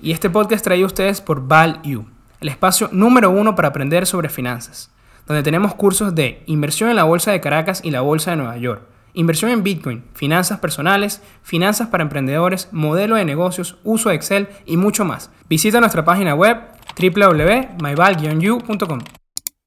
[0.00, 2.06] Y este podcast traído a ustedes por ValU,
[2.40, 4.92] el espacio número uno para aprender sobre finanzas,
[5.26, 8.56] donde tenemos cursos de inversión en la Bolsa de Caracas y la Bolsa de Nueva
[8.58, 8.82] York,
[9.14, 14.76] inversión en Bitcoin, finanzas personales, finanzas para emprendedores, modelo de negocios, uso de Excel y
[14.76, 15.32] mucho más.
[15.50, 16.58] Visita nuestra página web
[16.96, 19.00] www.myval-u.com.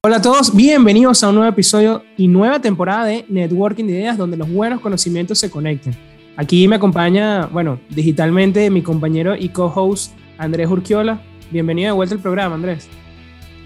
[0.02, 4.16] Hola a todos, bienvenidos a un nuevo episodio y nueva temporada de Networking de Ideas
[4.16, 5.94] donde los buenos conocimientos se conectan.
[6.38, 11.22] Aquí me acompaña, bueno, digitalmente mi compañero y co-host Andrés Urquiola.
[11.50, 12.88] Bienvenido de vuelta al programa, Andrés.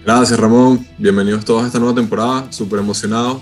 [0.03, 0.85] Gracias, Ramón.
[0.97, 2.51] Bienvenidos todos a esta nueva temporada.
[2.51, 3.41] Súper emocionado.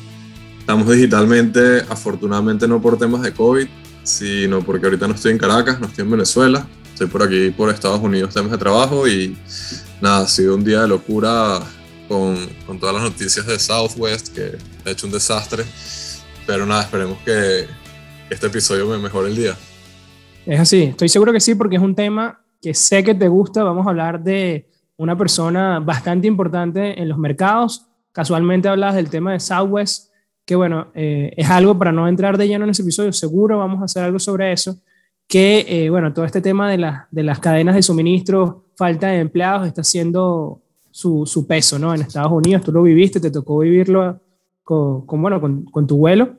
[0.60, 3.68] Estamos digitalmente, afortunadamente no por temas de COVID,
[4.04, 6.66] sino porque ahorita no estoy en Caracas, no estoy en Venezuela.
[6.92, 9.38] Estoy por aquí, por Estados Unidos, temas de trabajo y
[10.02, 11.60] nada, ha sido un día de locura
[12.08, 15.66] con, con todas las noticias de Southwest, que ha hecho un desastre.
[16.48, 17.68] Pero nada, esperemos que
[18.30, 19.58] este episodio me mejore el día.
[20.46, 23.64] Es así, estoy seguro que sí, porque es un tema que sé que te gusta.
[23.64, 27.86] Vamos a hablar de una persona bastante importante en los mercados.
[28.12, 30.12] Casualmente hablas del tema de Southwest,
[30.46, 33.84] que bueno, eh, es algo para no entrar de lleno en ese episodio, seguro vamos
[33.84, 34.80] a hacer algo sobre eso,
[35.28, 39.68] que eh, bueno, todo este tema de, de las cadenas de suministro, falta de empleados,
[39.68, 41.94] está haciendo su, su, peso, ¿no?
[41.94, 44.20] En Estados Unidos, tú lo viviste, te tocó vivirlo
[44.64, 46.38] con, con bueno, con, con tu vuelo.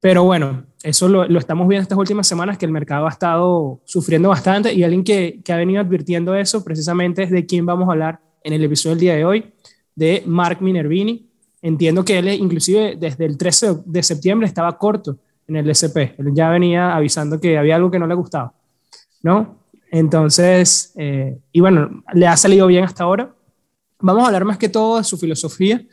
[0.00, 3.80] Pero bueno, eso lo, lo, estamos viendo estas últimas semanas, que el mercado ha estado
[3.84, 7.92] sufriendo bastante y alguien que, ha venido advirtiendo eso precisamente es de quién vamos a
[7.92, 9.52] hablar en el episodio del día de hoy,
[9.94, 11.28] de Mark Minervini.
[11.60, 16.16] Entiendo que él inclusive desde el 13 de septiembre estaba corto en el SP.
[16.16, 18.54] Él ya venía avisando que había algo que no le gustaba,
[19.22, 19.58] ¿no?
[19.90, 23.34] Entonces, eh, y bueno, le ha salido bien hasta ahora.
[23.98, 25.84] Vamos a hablar más que todo de su filosofía,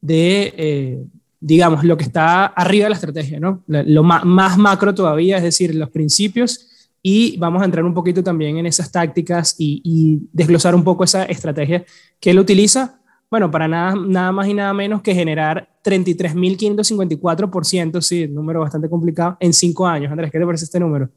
[0.00, 1.06] de, eh,
[1.46, 3.62] digamos, lo que está arriba de la estrategia, ¿no?
[3.68, 8.24] Lo más, más, macro todavía, es decir, los principios, y vamos a entrar un poquito
[8.24, 11.84] también en esas tácticas y, y desglosar un poco esa estrategia
[12.18, 18.26] que él utiliza, bueno, para nada, nada más y nada menos que generar 33.554%, sí,
[18.26, 20.10] número bastante complicado, en cinco años.
[20.10, 21.08] Andrés, ¿qué te parece este número?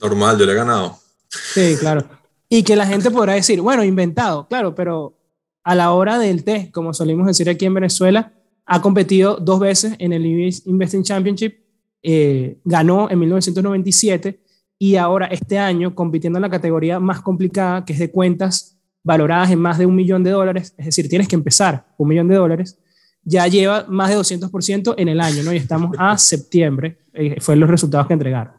[0.00, 0.98] Normal, yo le he ganado.
[1.28, 2.08] Sí, claro.
[2.48, 5.16] Y que la gente podrá decir, bueno, inventado, claro, pero
[5.62, 8.32] a la hora del test, como solimos decir aquí en Venezuela,
[8.68, 11.54] ha competido dos veces en el Investing Championship,
[12.02, 14.40] eh, ganó en 1997
[14.78, 19.50] y ahora este año compitiendo en la categoría más complicada, que es de cuentas valoradas
[19.50, 22.34] en más de un millón de dólares, es decir, tienes que empezar un millón de
[22.34, 22.78] dólares,
[23.22, 25.52] ya lleva más de 200% en el año, ¿no?
[25.52, 28.52] Y estamos a septiembre, eh, fue los resultados que entregaron.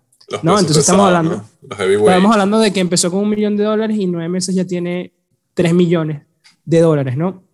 [0.44, 0.60] ¿no?
[0.60, 4.30] Entonces estamos hablando, estamos hablando de que empezó con un millón de dólares y nueve
[4.30, 5.14] meses ya tiene
[5.54, 6.24] 3 millones
[6.66, 7.49] de dólares, ¿no?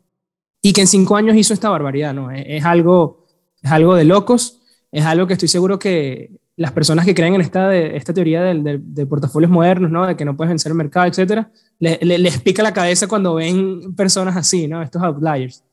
[0.66, 2.32] Y que en cinco años hizo esta barbaridad, ¿no?
[2.32, 3.28] Es, algo,
[3.62, 4.62] es algo de locos,
[4.92, 8.42] es algo que estoy seguro que las personas que creen en esta, de, esta teoría
[8.42, 10.08] de, de, portafolios modernos, ¿no?
[10.08, 14.36] De que no puedes vencer el mercado, etcétera, les pica la cabeza cuando ven personas
[14.36, 14.82] así, ¿no?
[14.82, 15.64] Estos outliers.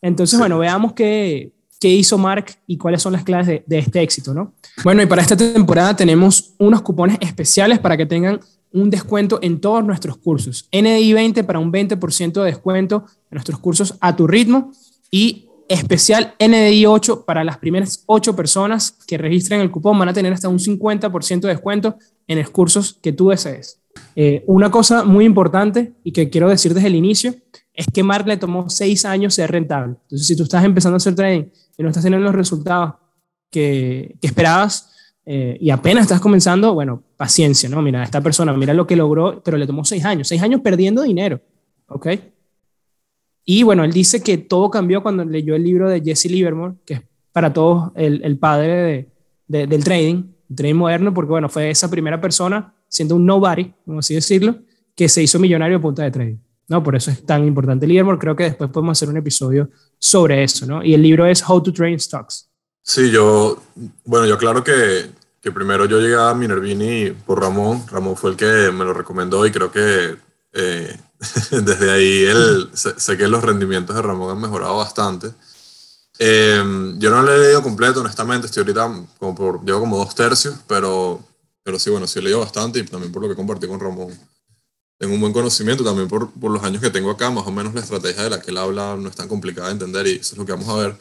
[0.00, 4.00] Entonces, bueno, veamos qué, qué hizo Mark y cuáles son las claves de, de, este
[4.00, 4.54] éxito, ¿no?
[4.82, 8.40] Bueno, y para esta temporada tenemos unos cupones especiales para que tengan
[8.72, 10.68] un descuento en todos nuestros cursos.
[10.72, 14.72] NDI 20 para un 20% de descuento en nuestros cursos a tu ritmo
[15.10, 20.14] y especial NDI 8 para las primeras 8 personas que registren el cupón van a
[20.14, 23.80] tener hasta un 50% de descuento en los cursos que tú desees.
[24.16, 27.34] Eh, una cosa muy importante y que quiero decir desde el inicio
[27.74, 29.96] es que Mark le tomó 6 años ser rentable.
[30.02, 31.44] Entonces, si tú estás empezando a hacer trading
[31.76, 32.94] y no estás teniendo los resultados
[33.50, 34.90] que esperabas,
[35.30, 37.82] eh, y apenas estás comenzando, bueno, paciencia, ¿no?
[37.82, 41.02] Mira, esta persona, mira lo que logró, pero le tomó seis años, seis años perdiendo
[41.02, 41.38] dinero,
[41.86, 42.06] ¿ok?
[43.44, 46.94] Y bueno, él dice que todo cambió cuando leyó el libro de Jesse Livermore, que
[46.94, 49.10] es para todos el, el padre
[49.46, 53.70] de, del trading, el trading moderno, porque bueno, fue esa primera persona, siendo un nobody,
[53.84, 54.56] como así decirlo,
[54.94, 56.38] que se hizo millonario a punta de trading.
[56.68, 56.82] ¿no?
[56.82, 58.18] Por eso es tan importante Livermore.
[58.18, 59.68] Creo que después podemos hacer un episodio
[59.98, 60.82] sobre eso, ¿no?
[60.82, 62.48] Y el libro es How to Trade Stocks.
[62.82, 63.62] Sí, yo,
[64.06, 65.10] bueno, yo claro que
[65.50, 67.86] primero yo llegué a Minervini por Ramón.
[67.88, 70.16] Ramón fue el que me lo recomendó y creo que
[70.52, 71.00] eh,
[71.50, 75.32] desde ahí él, sé, que los rendimientos de Ramón han mejorado bastante.
[76.18, 76.62] Eh,
[76.98, 80.56] yo no lo he leído completo, honestamente, estoy ahorita como por, llevo como dos tercios,
[80.66, 81.24] pero,
[81.62, 84.18] pero sí, bueno, sí he leído bastante y también por lo que compartí con Ramón.
[84.98, 87.72] Tengo un buen conocimiento también por, por los años que tengo acá, más o menos
[87.72, 90.34] la estrategia de la que él habla no es tan complicada de entender y eso
[90.34, 90.96] es lo que vamos a ver.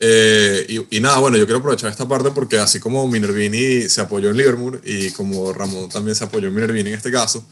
[0.00, 4.30] Eh, y, nada, bueno, yo quiero aprovechar esta parte porque así como Minervini se apoyó
[4.30, 7.46] en Liverpool y como Ramón también se apoyó en Minervini en este caso,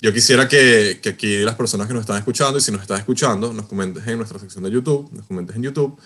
[0.00, 2.98] yo quisiera que, que, aquí las personas que nos están escuchando y si nos estás
[2.98, 5.98] escuchando, nos comentes en nuestra sección de YouTube, nos comentes en YouTube,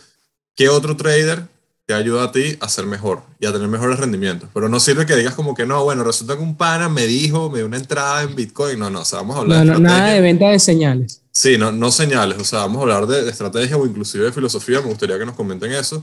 [0.55, 1.49] qué otro trader
[1.87, 4.51] te ayuda a ti a ser mejor y a tener mejores rendimientos.
[4.53, 7.49] Pero no sirve que digas como que no, bueno, resulta que un pana me dijo,
[7.49, 8.79] me dio una entrada en Bitcoin.
[8.79, 11.23] No, no, o sea, vamos a hablar de Nada de venta de señales.
[11.37, 14.81] Sí, no, no señales, o sea, vamos a hablar de, estrategia o inclusive de filosofía.
[14.81, 16.03] Me gustaría que nos comenten eso.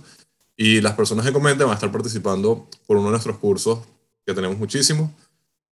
[0.55, 3.79] Y las personas que comenten van a estar participando por uno de nuestros cursos,
[4.23, 5.09] que tenemos muchísimos.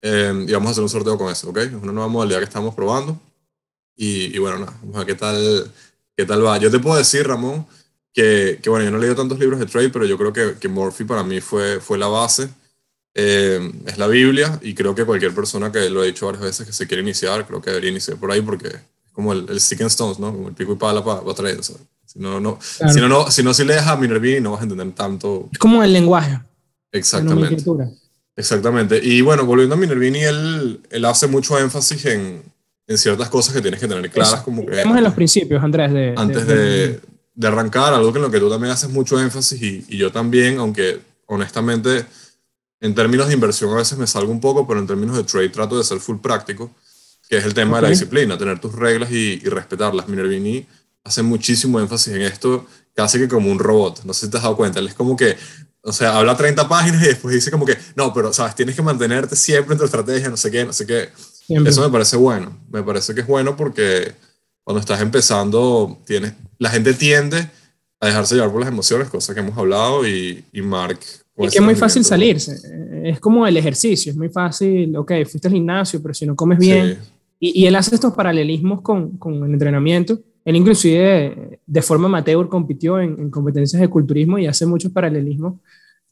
[0.01, 1.57] Eh, y vamos a hacer un sorteo con eso, ¿ok?
[1.57, 3.21] Es una nueva modalidad que estamos probando.
[3.95, 4.57] Y, bueno,
[4.91, 5.71] nada, qué tal,
[6.17, 6.57] qué tal va.
[6.57, 7.67] Yo te puedo decir, Ramón,
[8.11, 10.55] que, que, bueno, yo no he leído tantos libros de trade, pero yo creo que,
[10.59, 12.49] que Murphy para mí fue, fue la base.
[13.13, 16.65] Eh, es la Biblia y creo que cualquier persona que lo ha dicho varias veces
[16.65, 18.71] que se quiere iniciar, creo que debería iniciar por ahí porque
[19.13, 20.33] como el, el stick and stones, ¿no?
[20.33, 21.63] Como el pico y pala para, para traer.
[21.63, 24.63] Si no, no, si no, no, si no, si lees a Minervini no vas a
[24.63, 25.49] entender tanto.
[25.51, 26.39] Es como el lenguaje.
[26.91, 27.63] Exactamente.
[28.35, 28.99] Exactamente.
[29.01, 32.41] Y bueno, volviendo a Minervini, él, él hace mucho énfasis en,
[32.87, 34.41] en ciertas cosas que tienes que tener claras.
[34.41, 35.93] Como que, Vemos en los principios, Andrés.
[35.93, 36.99] De, antes de,
[37.33, 40.11] de, arrancar, algo que en lo que tú también haces mucho énfasis y, y, yo
[40.11, 42.05] también, aunque honestamente
[42.83, 45.49] en términos de inversión a veces me salgo un poco, pero en términos de trade
[45.49, 46.69] trato de ser full práctico,
[47.29, 47.81] que es el tema okay.
[47.81, 50.07] de la disciplina, tener tus reglas y, y respetarlas.
[50.07, 50.65] Minervini
[51.03, 54.03] hace muchísimo énfasis en esto, casi que como un robot.
[54.05, 54.79] No sé si te has dado cuenta.
[54.79, 55.35] Él es como que
[55.85, 58.55] o sea, habla 30 páginas y después dice como que, no, pero, ¿sabes?
[58.55, 61.09] Tienes que mantenerte siempre en tu estrategia, no sé qué, no sé qué.
[61.45, 61.71] Siempre.
[61.71, 62.57] Eso me parece bueno.
[62.71, 64.13] Me parece que es bueno porque
[64.63, 67.49] cuando estás empezando, tienes, la gente tiende
[67.99, 70.99] a dejarse llevar por las emociones, cosa que hemos hablado, y, y Mark...
[71.37, 72.55] Y que es muy fácil salirse.
[73.03, 76.59] Es como el ejercicio, es muy fácil, ok, fuiste al gimnasio, pero si no comes
[76.59, 76.97] bien...
[77.01, 77.09] Sí.
[77.45, 80.17] Y, y, él hace estos paralelismos con, con el entrenamiento.
[80.45, 85.55] Él inclusive de forma amateur compitió en, en competencias de culturismo y hace muchos paralelismos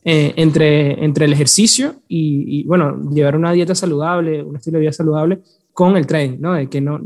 [0.03, 4.81] eh, entre, entre el ejercicio y, y, bueno, llevar una dieta saludable, un estilo de
[4.81, 5.39] vida saludable
[5.71, 6.51] con el training, ¿no?
[6.51, 6.99] De que no,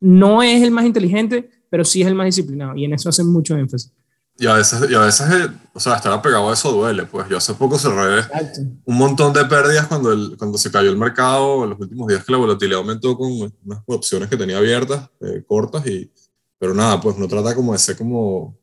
[0.00, 3.26] no es el más inteligente, pero sí es el más disciplinado y en eso hacen
[3.26, 3.92] mucho énfasis.
[4.42, 7.06] Y a veces, y a veces o sea, estar apegado a eso duele.
[7.06, 8.60] Pues yo hace poco cerré Exacto.
[8.84, 12.24] un montón de pérdidas cuando, el, cuando se cayó el mercado, en los últimos días
[12.24, 16.10] que la volatilidad aumentó con unas opciones que tenía abiertas, eh, cortas, y,
[16.58, 18.58] pero nada, pues no trata como de ser como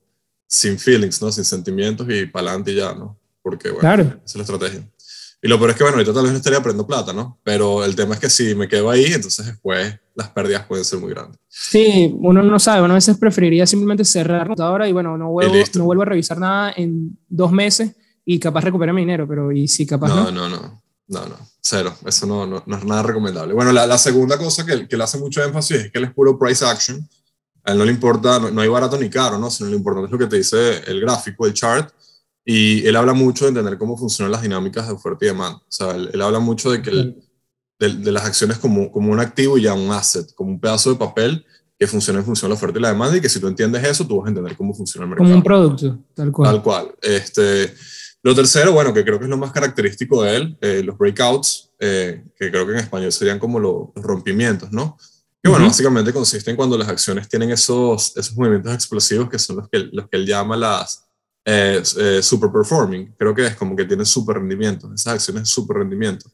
[0.45, 1.31] sin feelings, ¿no?
[1.31, 3.17] Sin sentimientos y para adelante y ya, ¿no?
[3.41, 4.03] Porque, bueno, claro.
[4.03, 4.91] esa es la estrategia.
[5.41, 7.39] Y lo peor es que, bueno, ahorita tal vez no estaría aprendiendo plata, ¿no?
[7.43, 10.99] Pero el tema es que si me quedo ahí, entonces después las pérdidas pueden ser
[10.99, 11.39] muy grandes.
[11.47, 15.29] Sí, uno no sabe, uno a veces preferiría simplemente cerrar la computadora y, bueno, no
[15.29, 17.95] vuelvo, no vuelvo a revisar nada en dos meses
[18.25, 20.29] y capaz recupera mi dinero, pero ¿y si capaz no?
[20.29, 23.53] No, no, no, no, no, cero, eso no, no, no es nada recomendable.
[23.53, 26.13] Bueno, la, la segunda cosa que, que le hace mucho énfasis es que él es
[26.13, 27.07] puro price action,
[27.63, 29.49] a él no le importa, no, no hay barato ni caro, ¿no?
[29.49, 31.93] Sino lo importante es lo que te dice el gráfico, el chart,
[32.45, 35.57] y él habla mucho de entender cómo funcionan las dinámicas de oferta y demanda.
[35.57, 37.15] O sea, él, él habla mucho de que el,
[37.79, 40.91] de, de, las acciones como, como un activo y ya un asset, como un pedazo
[40.91, 41.45] de papel
[41.79, 43.83] que funciona en función de la oferta y la demanda y que si tú entiendes
[43.85, 45.25] eso, tú vas a entender cómo funciona el mercado.
[45.29, 46.51] Como un producto, tal cual.
[46.51, 46.95] Tal cual.
[47.01, 47.73] Este,
[48.21, 51.71] lo tercero, bueno, que creo que es lo más característico de él, eh, los breakouts,
[51.79, 54.97] eh, que creo que en español serían como lo, los rompimientos, ¿no?
[55.41, 55.71] Que bueno, uh -huh.
[55.71, 59.79] básicamente consiste en cuando las acciones tienen esos, esos movimientos explosivos que son los que,
[59.93, 61.08] los que él llama las
[61.45, 63.13] eh, eh, super performing.
[63.17, 64.91] Creo que es como que tienen super rendimiento.
[64.93, 66.29] Esas acciones super rendimiento.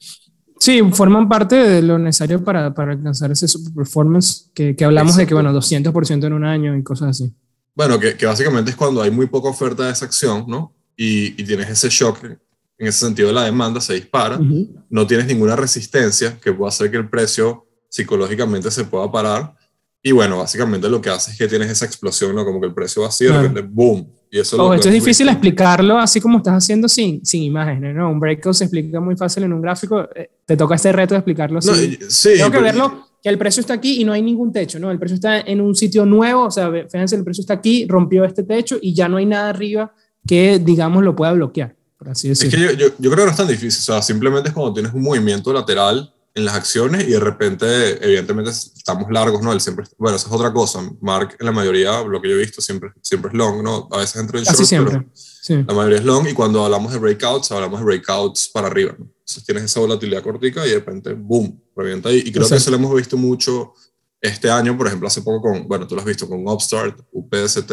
[0.59, 5.13] Sí, forman parte de lo necesario para, para alcanzar ese super performance que, que hablamos
[5.13, 5.21] Exacto.
[5.21, 7.33] de que, bueno, 200% en un año y cosas así.
[7.75, 10.73] Bueno, que, que, básicamente es cuando hay muy poca oferta de esa acción, ¿no?
[10.95, 14.85] Y, y tienes ese shock, en ese sentido la demanda se dispara, uh -huh.
[14.89, 19.55] no tienes ninguna resistencia que pueda hacer que el precio psicológicamente se pueda parar.
[20.01, 22.45] Y bueno, básicamente lo que hace es que tienes esa explosión, ¿no?
[22.45, 25.29] Como que el precio va así, de repente, boom, y eso oh, esto es difícil
[25.29, 28.11] explicarlo así como estás haciendo sin, sin imágenes, ¿no?
[28.11, 30.09] Un breakout se explica muy fácil en un gráfico.
[30.13, 31.97] Eh, te toca este reto de explicarlo así.
[31.97, 34.77] No, sí, Tengo que verlo, que el precio está aquí y no hay ningún techo,
[34.77, 34.91] ¿no?
[34.91, 38.25] El precio está en un sitio nuevo, o sea, fíjense, el precio está aquí, rompió
[38.25, 39.93] este techo y ya no hay nada arriba
[40.27, 42.49] que, digamos, lo pueda bloquear, por así decirlo.
[42.49, 44.53] Es que yo, yo, yo creo que no es tan difícil, o sea, simplemente es
[44.53, 49.53] cuando tienes un movimiento lateral en las acciones y de repente, evidentemente, estamos largos, ¿no?
[49.53, 50.81] Él siempre, bueno, esa es otra cosa.
[50.99, 53.87] Mark, en la mayoría, lo que yo he visto, siempre, siempre es long, ¿no?
[53.89, 54.99] A veces entre el short, siempre.
[54.99, 55.63] pero sí.
[55.65, 59.05] la mayoría es long y cuando hablamos de breakouts, hablamos de breakouts para arriba, ¿no?
[59.05, 62.17] Entonces tienes esa volatilidad cortica y de repente, boom, revienta ahí.
[62.17, 62.55] Y creo Exacto.
[62.55, 63.73] que eso lo hemos visto mucho
[64.19, 67.71] este año, por ejemplo, hace poco con, bueno, tú lo has visto con Upstart, UPST,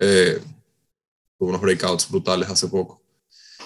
[0.00, 0.40] eh,
[1.38, 3.00] unos breakouts brutales hace poco.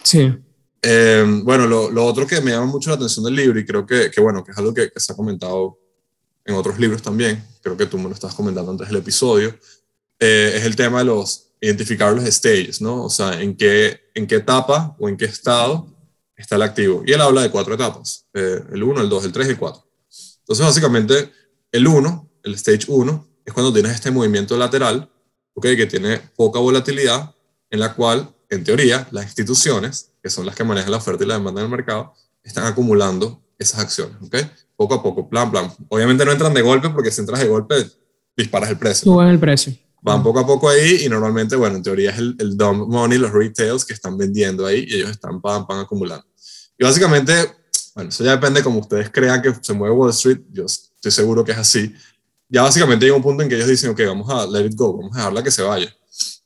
[0.03, 0.35] Sí.
[0.83, 3.87] Eh, bueno, lo, lo, otro que me llama mucho la atención del libro y creo
[3.87, 5.79] que, que bueno, que es algo que, que, se ha comentado
[6.45, 9.55] en otros libros también, creo que tú me lo estás comentando antes del episodio,
[10.19, 13.05] eh, es el tema de los, identificar los stages, ¿no?
[13.05, 15.87] O sea, en qué, en qué etapa o en qué estado
[16.37, 17.03] está el activo.
[17.07, 19.59] Y él habla de cuatro etapas, eh, el 1, el 2, el 3 y el
[19.59, 19.87] 4.
[20.41, 21.33] Entonces, básicamente,
[21.71, 25.11] el 1, el stage 1, es cuando tienes este movimiento lateral,
[25.55, 25.63] ¿ok?
[25.63, 27.35] Que tiene poca volatilidad,
[27.71, 31.27] en la cual en teoría, las instituciones, que son las que manejan la oferta y
[31.27, 34.37] la demanda en el mercado, están acumulando esas acciones, ¿ok?
[34.77, 35.73] Poco a poco, plan, plan.
[35.89, 37.75] Obviamente no entran de golpe porque si entras de golpe
[38.37, 39.11] disparas el precio.
[39.11, 39.75] Suben el precio.
[40.03, 43.19] Van poco a poco ahí y normalmente, bueno, en teoría es el, el dumb money,
[43.19, 46.27] los retails que están vendiendo ahí y ellos están pan, pan acumulando.
[46.77, 47.33] Y básicamente,
[47.95, 51.45] bueno, eso ya depende como ustedes crean que se mueve Wall Street, yo estoy seguro
[51.45, 51.95] que es así.
[52.49, 54.97] Ya básicamente llega un punto en que ellos dicen, ok, vamos a let it go,
[54.97, 55.95] vamos a dejarla que se vaya.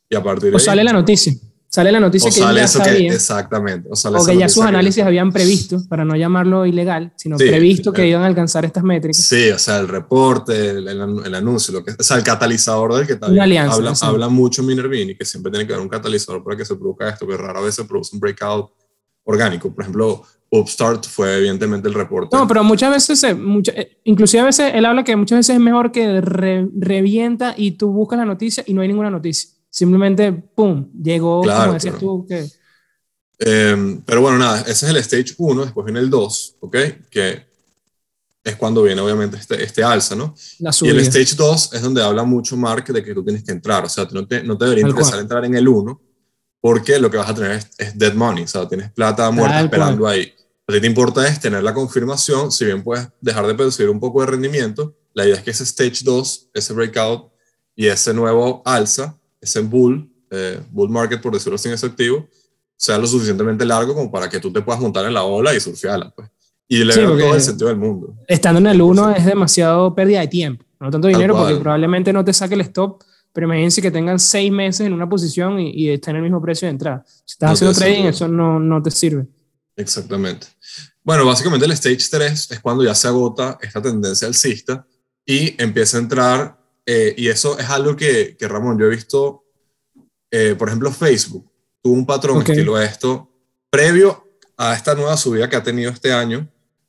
[0.08, 1.32] Y a partir de o sale la noticia.
[1.76, 3.87] Sale la noticia que sale ya eso sabía, que, exactamente.
[3.90, 7.12] O, sale o que ya sus noticia que- análisis habían previsto, para no llamarlo ilegal,
[7.16, 8.09] sino Sí, previsto que eh.
[8.09, 9.18] iban a alcanzar estas métricas.
[9.23, 12.95] Sí, o sea, el reporte, el, el- el anuncio, lo que, o sea, el catalizador
[12.95, 14.14] del que también alianza, habla, exacto.
[14.14, 17.26] habla mucho Minervini, que siempre tiene que haber un catalizador para que se produzca esto,
[17.26, 18.71] que rara vez se produce un breakout
[19.25, 19.71] orgánico.
[19.75, 22.35] Por ejemplo, Upstart fue evidentemente el reporte.
[22.37, 25.56] No, pero muchas veces, se- mucha- eh, inclusive a veces él habla que muchas veces
[25.56, 29.50] es mejor que re- revienta y tú buscas la noticia y no hay ninguna noticia.
[29.76, 32.06] Simplemente, ¡pum!, llegó, Claro, como decías claro.
[32.06, 32.49] tú, que
[33.38, 36.76] Eh, pero bueno, nada, ese es el stage 1, después viene el 2, ¿ok?
[37.11, 37.47] Que
[38.42, 40.35] es cuando viene obviamente este, este alza, ¿no?
[40.61, 43.52] la Y el stage 2 es donde habla mucho Mark de que tú tienes que
[43.52, 45.23] entrar, o sea, no te, no te debería Tal interesar cual.
[45.25, 46.00] entrar en el 1
[46.59, 49.56] porque lo que vas a tener es, es dead money, o sea, tienes plata muerta
[49.56, 50.33] Tal esperando ahí.
[50.66, 54.00] Lo que te importa es tener la confirmación, si bien puedes dejar de percibir un
[54.00, 57.30] poco de rendimiento, la idea es que ese stage 2, ese breakout
[57.75, 62.28] y ese nuevo alza, ese bull, eh, bull market por decirlo sin ese activo,
[62.76, 65.60] sea lo suficientemente largo como para que tú te puedas montar en la ola y
[65.60, 66.12] surfearla.
[66.14, 66.28] Pues.
[66.68, 68.14] Y le Sí, veo todo el sentido del mundo.
[68.26, 72.24] Estando en el 1 es demasiado pérdida de tiempo, no tanto dinero porque probablemente no
[72.24, 75.90] te saque el stop, pero imagínense que tengan seis meses en una posición y, y
[75.90, 77.04] está en el mismo precio de entrada.
[77.24, 79.26] Si estás No haciendo trading, eso no, no te sirve.
[79.76, 80.46] Exactamente.
[81.04, 84.86] Bueno, básicamente el stage 3 es cuando ya se agota esta tendencia alcista
[85.24, 89.44] y empieza a entrar, eh, y eso es algo que, que, Ramón, yo he visto,
[90.30, 91.50] eh, por ejemplo, Facebook
[91.82, 92.48] tuvo un patrón Ok.
[92.50, 93.30] estilo esto,
[93.70, 94.24] previo
[94.56, 96.48] a esta nueva subida que ha tenido este año.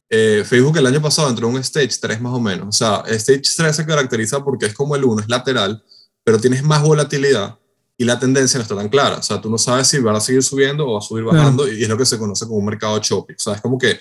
[0.10, 2.68] eh, Facebook el año pasado entró en un stage 3 más o menos.
[2.70, 5.84] O sea, stage 3 se caracteriza porque es como el 1, es lateral,
[6.24, 7.60] pero tienes más volatilidad
[7.98, 9.18] y la tendencia no está tan clara.
[9.18, 11.40] O sea, tú no sabes si van a seguir subiendo o va a subir Claro.
[11.40, 13.34] bajando y es lo que se conoce como un mercado choppy.
[13.34, 14.00] O sea, es como que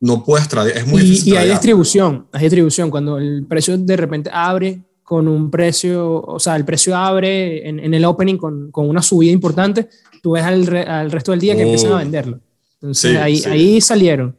[0.00, 2.88] no puedes tradear, es muy Y, difícil y hay distribución, hay distribución.
[2.90, 7.78] Cuando el precio de repente abre con un precio, o sea, el precio abre en,
[7.78, 9.88] en el opening con, con una subida importante,
[10.20, 11.66] tú ves al, re- al resto del día que Oh.
[11.66, 12.40] empiezan a venderlo.
[12.74, 13.48] Entonces Sí, ahí, sí.
[13.48, 14.36] ahí salieron.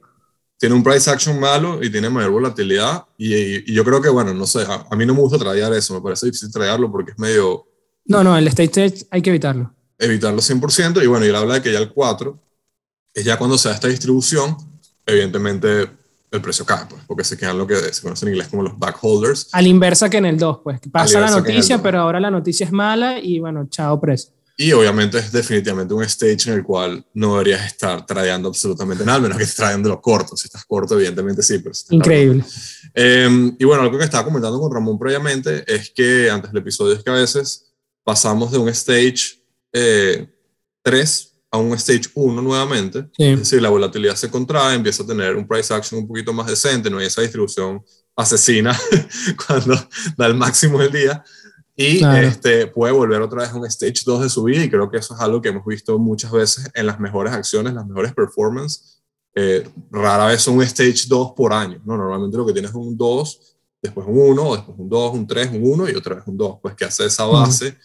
[0.60, 3.34] Tiene un price action malo y tiene mayor volatilidad y,
[3.72, 5.94] y yo creo que, bueno, no sé, a, a mí no me gusta tradear eso,
[5.94, 7.66] me parece difícil tradearlo porque es medio
[8.04, 9.74] No, no, el stage stage hay que evitarlo.
[9.98, 12.38] evitarlo 100% y bueno, y él habla de que ya el 4
[13.14, 14.58] es ya cuando se da esta distribución,
[15.06, 15.88] evidentemente
[16.32, 18.78] el precio cae, pues, porque se quedan lo que se conoce en inglés como los
[18.78, 19.50] backholders.
[19.54, 20.80] A la inversa que en el 2, pues.
[20.92, 24.32] Pasa la noticia, pero ahora la noticia es mala y bueno, chao precio.
[24.60, 29.18] Y obviamente es definitivamente un stage en el cual no deberías estar tradeando absolutamente nada,
[29.18, 30.36] al menos que estés tradeando lo corto.
[30.36, 32.44] Si estás corto, evidentemente sí, pero Increíble.
[32.96, 36.96] Eh, y bueno, algo que estaba comentando con Ramón previamente es que antes del episodio
[36.96, 37.72] es que a veces
[38.04, 40.28] pasamos de un stage eh,
[40.82, 43.08] 3 a un stage 1 nuevamente.
[43.18, 43.24] Sí.
[43.26, 46.48] Es decir, la volatilidad se contrae, empieza a tener un price action un poquito más
[46.48, 47.84] decente, no hay esa distribución
[48.16, 48.78] asesina
[49.48, 49.76] cuando
[50.18, 51.24] da el máximo del día.
[51.76, 52.28] Y Claro.
[52.28, 55.14] este, puede volver otra vez a un stage 2 de subida y creo que eso
[55.14, 59.00] es algo que hemos visto muchas veces en las mejores acciones, las mejores performance.
[59.36, 61.96] Eh, rara vez son un stage 2 por año, ¿no?
[61.96, 63.40] Normalmente lo que tienes es un 2,
[63.84, 66.58] después un 1, después un 2, un 3, un 1 y otra vez un 2,
[66.60, 67.78] pues que hace esa base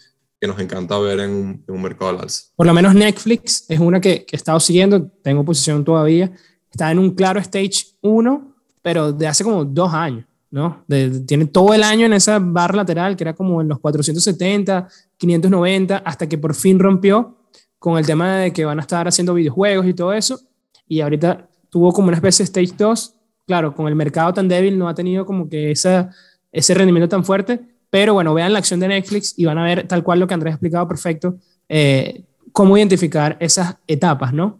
[0.43, 2.47] que nos encanta ver en un, en un mercado al alza.
[2.57, 6.33] Por lo menos Netflix es una que, que he estado siguiendo, tengo posición todavía.
[6.69, 10.83] Está en un claro stage 1, pero de hace como dos años, ¿no?
[10.85, 14.89] De- tiene todo el año en esa barra lateral, que era como en los 470,
[15.15, 17.37] 590, hasta que por fin rompió
[17.79, 20.41] con el tema de que van a estar haciendo videojuegos y todo eso.
[20.89, 23.15] Y ahorita tuvo como una especie de stage 2.
[23.47, 26.09] Claro, con el mercado tan débil no ha tenido como que esa,
[26.51, 27.61] ese rendimiento tan fuerte.
[27.93, 30.33] Pero bueno, vean la acción de Netflix y van a ver tal cual lo que
[30.33, 31.35] Andrés ha explicado perfecto,
[31.69, 34.59] eh, cómo identificar esas etapas, ¿no?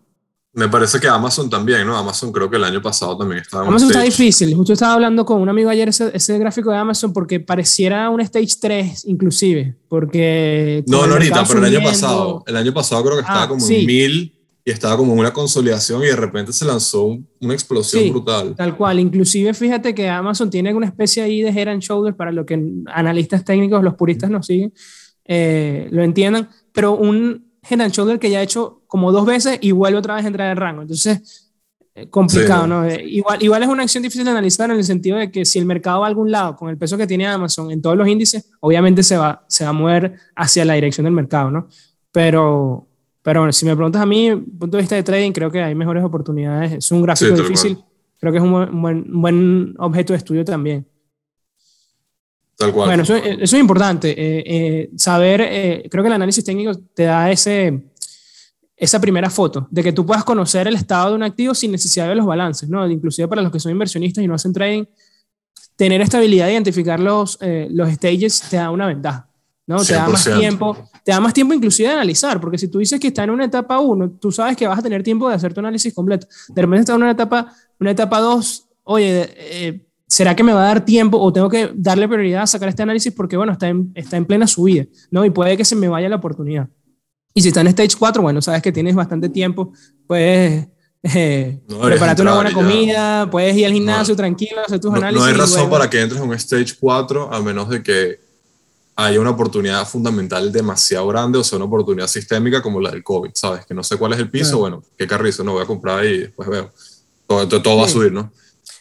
[0.54, 1.98] Me parece que Amazon también, ¿no?
[1.98, 4.54] Amazon creo que el año pasado también estaba en Amazon está difícil.
[4.54, 8.22] Justo estaba hablando con un amigo ayer ese, ese gráfico de Amazon porque pareciera un
[8.22, 10.84] stage 3 inclusive, porque...
[10.86, 12.44] No, no ahorita, pero el año pasado.
[12.46, 13.78] El año pasado creo que estaba Ah, como sí.
[13.78, 17.54] en 1000 y estaba como en una consolidación y de repente se lanzó un- una
[17.54, 18.10] explosión Sí.
[18.10, 18.56] brutal.
[18.56, 22.32] Tal cual, inclusive fíjate que Amazon tiene una especie ahí de head and shoulders para
[22.32, 24.74] lo que analistas técnicos, los puristas nos siguen,
[25.26, 29.58] eh, lo entiendan, pero un head and shoulder que ya ha hecho como dos veces
[29.62, 30.82] y vuelve otra vez a entrar en rango.
[30.82, 31.52] Entonces,
[31.96, 32.86] eh, complicado, Sí, ¿no?
[32.86, 35.60] Eh, igual, igual es una acción difícil de analizar en el sentido de que si
[35.60, 38.08] el mercado va a algún lado con el peso que tiene Amazon en todos los
[38.08, 41.68] índices, obviamente se va, se va a mover hacia la dirección del mercado, ¿no?
[42.12, 42.88] Pero,
[43.24, 45.74] Pero bueno, si me preguntas a mí, punto de vista de trading, creo que hay
[45.74, 46.74] mejores oportunidades.
[46.74, 47.82] Es un gráfico difícil.
[48.20, 50.86] Creo que es un buen, buen, objeto de estudio también.
[52.58, 52.90] Tal cual.
[52.90, 54.12] Bueno, eso, es importante.
[54.12, 57.82] Eh, eh, saber, eh, creo que el análisis técnico te da ese,
[58.76, 62.10] esa primera foto, de que tú puedas conocer el estado de un activo sin necesidad
[62.10, 62.86] de los balances, ¿no?
[62.90, 64.84] Inclusive para los que son inversionistas y no hacen trading,
[65.78, 67.40] tener estabilidad de identificar los,
[67.70, 69.33] los stages te da una ventaja.
[69.66, 69.84] ¿No?
[69.84, 73.00] Te da más tiempo, te da más tiempo inclusive de analizar, porque si tú dices
[73.00, 75.54] que está en una etapa 1, tú sabes que vas a tener tiempo de hacer
[75.54, 76.28] tu análisis completo.
[76.50, 80.64] De repente está en una etapa, una etapa 2, oye, eh, ¿será que me va
[80.64, 83.70] a dar tiempo o tengo que darle prioridad a sacar este análisis porque, bueno, está
[83.70, 85.24] en, está en plena subida, ¿no?
[85.26, 86.70] Y puede que se me vaya la oportunidad.
[87.34, 89.74] Y si está en stage 4, bueno, sabes que tienes bastante tiempo,
[90.06, 90.68] puedes
[91.02, 95.20] eh, prepararte una buena comida, puedes ir al gimnasio tranquilo, hacer tus análisis.
[95.20, 98.20] No hay razón para que entres en un stage 4 a menos de que
[98.96, 103.32] hay una oportunidad fundamental demasiado grande, o sea, una oportunidad sistémica como la del COVID,
[103.34, 103.66] ¿sabes?
[103.66, 106.20] Que no sé cuál es el piso, bueno, qué carrizo, no voy a comprar y
[106.20, 106.72] después veo.
[107.26, 108.32] Todo, todo, va a subir, ¿no?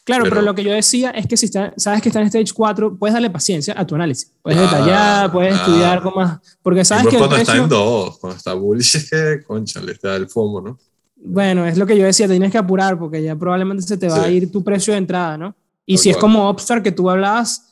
[0.04, 2.96] Claro, pero, lo que yo decía es que si sabes que está en stage 4,
[2.98, 4.32] puedes darle paciencia a tu análisis.
[4.42, 6.40] Puedes detallar, puedes estudiar con más.
[6.60, 7.16] Porque sabes que.
[7.16, 10.78] Cuando está en 2, cuando está bullish, es que, concha, le está el FOMO, ¿no?
[11.24, 14.24] Bueno, es lo que yo decía, tienes que apurar porque ya probablemente se te va
[14.24, 15.54] a ir tu precio de entrada, ¿no?
[15.86, 17.71] Y si es como Upstart que tú hablabas,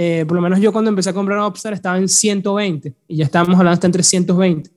[0.00, 3.24] eh, por lo menos yo cuando empecé a comprar Upstart estaba en 120 y ya
[3.24, 4.70] estábamos hablando hasta en 320.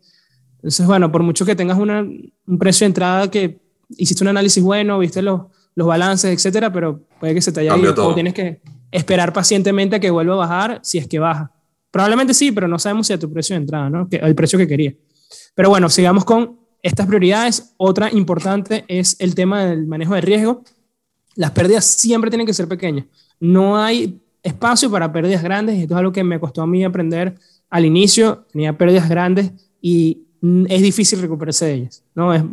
[0.56, 4.98] Entonces, bueno, por mucho que tengas un precio de entrada que hiciste un análisis bueno,
[4.98, 5.42] viste los,
[5.76, 9.98] los balances, etcétera, pero puede que se te haya ido o tienes que esperar pacientemente
[9.98, 11.52] a que vuelva a bajar si es que baja.
[11.92, 14.10] Probablemente sí, pero no sabemos si a tu precio de entrada, ¿no?
[14.10, 14.96] Que, el precio que quería.
[15.54, 17.76] Pero bueno, sigamos con estas prioridades.
[17.78, 20.64] Otra importante es el tema del manejo de riesgo.
[21.36, 23.06] Las pérdidas siempre tienen que ser pequeñas.
[23.40, 25.80] No hay espacio para pérdidas grandes.
[25.80, 27.36] Esto es algo que me costó a mí aprender
[27.70, 28.46] al inicio.
[28.52, 30.24] Tenía pérdidas grandes y
[30.68, 32.04] es difícil recuperarse de ellas.
[32.16, 32.34] ¿no?
[32.34, 32.44] Es,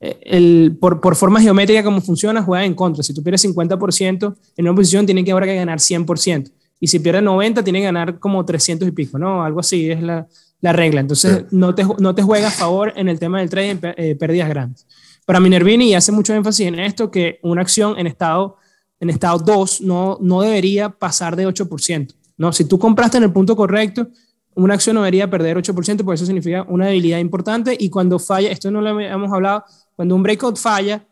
[0.00, 3.02] eh, el, por, por, forma geométrica como funciona, juega en contra.
[3.02, 6.50] Si tú pierdes 50% en una posición, tiene que ahora que ganar 100%.
[6.80, 9.42] Y si pierdes 90, tiene que ganar como 300 y pico, ¿no?
[9.42, 10.26] Algo así es la,
[10.60, 11.00] la regla.
[11.00, 14.48] Entonces, no, te, no te juega a favor en el tema del trading eh, pérdidas
[14.48, 14.86] grandes.
[15.24, 18.56] Para Minervini, y hace mucho énfasis en esto, que una acción en estado
[19.04, 22.14] en estado 2 no, no debería pasar de 8%.
[22.36, 22.52] ¿no?
[22.52, 24.08] Si tú compraste en el punto correcto,
[24.54, 25.72] una acción no debería perder 8%,
[26.04, 29.64] porque eso significa una debilidad importante y cuando falla, esto no lo hemos hablado,
[29.94, 31.04] cuando un breakout falla,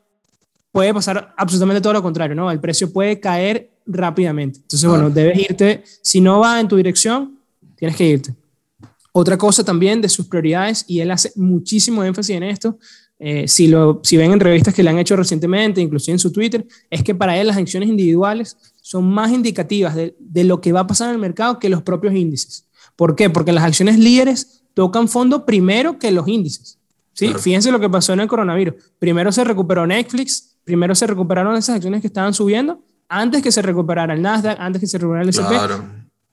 [0.71, 2.51] puede pasar absolutamente todo lo contrario, ¿no?
[2.51, 4.61] El precio puede caer rápidamente.
[4.61, 7.39] Entonces, bueno, debes irte, si no va en tu dirección,
[7.77, 8.35] tienes que irte.
[9.13, 12.79] Otra cosa también de sus prioridades, y él hace muchísimo énfasis en esto,
[13.25, 16.67] eh, si, lo, si ven entrevistas que le han hecho recientemente, inclusive en su Twitter,
[16.91, 20.81] es que para él las acciones individuales son más indicativas de, de, lo que va
[20.81, 22.67] a pasar en el mercado que los propios índices.
[22.97, 23.31] ¿Por qué?
[23.31, 26.81] Porque las acciones líderes tocan fondo primero que los índices.
[27.13, 27.33] ¿sí?
[27.39, 28.75] Fíjense lo que pasó en el coronavirus.
[28.99, 33.63] Primero se recuperó Netflix, primero se recuperaron esas acciones que estaban subiendo, antes que se
[33.63, 35.47] recuperara el Nasdaq, antes que se recuperara el S&P.
[35.47, 35.85] Claro.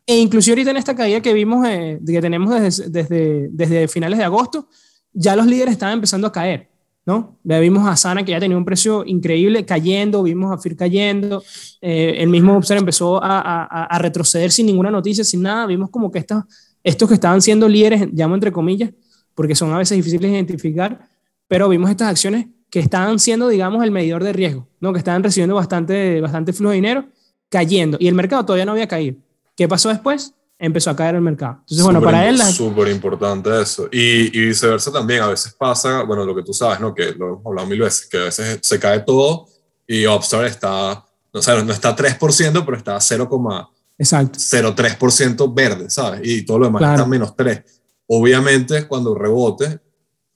[0.08, 4.18] E inclusive ahorita en esta caída que vimos, eh, que tenemos desde, desde, desde finales
[4.18, 4.68] de agosto,
[5.14, 6.70] ya los líderes estaban empezando a caer.
[7.06, 7.40] ¿No?
[7.44, 11.44] vimos a Sana que ya tenía un precio increíble cayendo, vimos a FIR cayendo,
[11.82, 16.20] eh, el mismo Upser empezó a, retroceder sin ninguna noticia, sin nada, vimos como que
[16.20, 16.44] estos,
[16.84, 18.92] estos que estaban siendo líderes, llamo entre comillas,
[19.34, 21.08] porque son a veces difíciles de identificar,
[21.48, 24.94] pero vimos estas acciones que estaban siendo, digamos, el medidor de riesgo, ¿no?
[24.94, 27.08] que estaban recibiendo bastante, bastante flujo de dinero,
[27.50, 29.18] cayendo, y el mercado todavía no había caído.
[29.56, 30.36] ¿Qué pasó después?
[30.60, 31.60] Empezó a caer el mercado.
[31.62, 32.36] Entonces, bueno, para él...
[32.36, 33.88] Es súper importante eso.
[33.92, 36.94] Y, y, viceversa también, a veces pasa, bueno, lo que tú sabes, ¿no?
[36.94, 39.48] Que lo hemos hablado mil veces, que a veces se cae todo
[39.88, 41.02] y Upstart está,
[41.34, 46.20] no, sé, no está 3%, pero está 0,03% verde, ¿sabes?
[46.24, 47.64] Y todo lo demás está menos 3.
[48.08, 49.80] Obviamente, cuando rebote,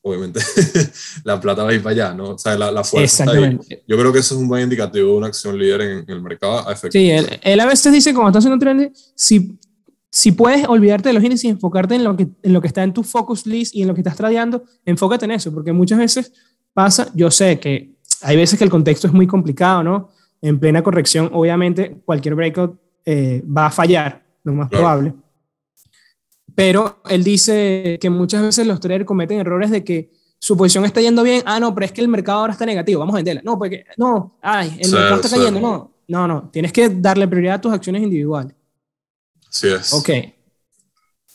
[0.02, 0.40] obviamente
[1.24, 2.32] la plata va a ir para allá, ¿no?
[2.32, 3.58] O sea, la, la fuerza está ahí.
[3.88, 6.66] Yo creo que eso es un buen indicativo de una acción líder en, el mercado.
[6.90, 9.60] Sí, él, él, a veces dice, como está haciendo un trend, si
[10.16, 12.84] si puedes olvidarte de los índices y enfocarte en lo, que, en lo que está
[12.84, 15.98] en tu focus list y en lo que estás tradeando, enfócate en eso, porque muchas
[15.98, 16.32] veces
[16.72, 20.12] pasa, yo sé que hay veces que el contexto es muy complicado, ¿no?
[20.40, 25.16] En plena corrección, obviamente, cualquier breakout eh, va a fallar, lo más probable.
[26.54, 31.02] Pero él dice que muchas veces los traders cometen errores de que su posición está
[31.02, 33.42] yendo bien, ah, no, pero es que el mercado ahora está negativo, vamos a venderla.
[33.44, 37.56] No, porque, no, ay, el mercado está cayendo, no, no, no, tienes que darle prioridad
[37.56, 38.54] a tus acciones individuales.
[39.54, 39.94] Sí es.
[39.94, 40.10] Ok.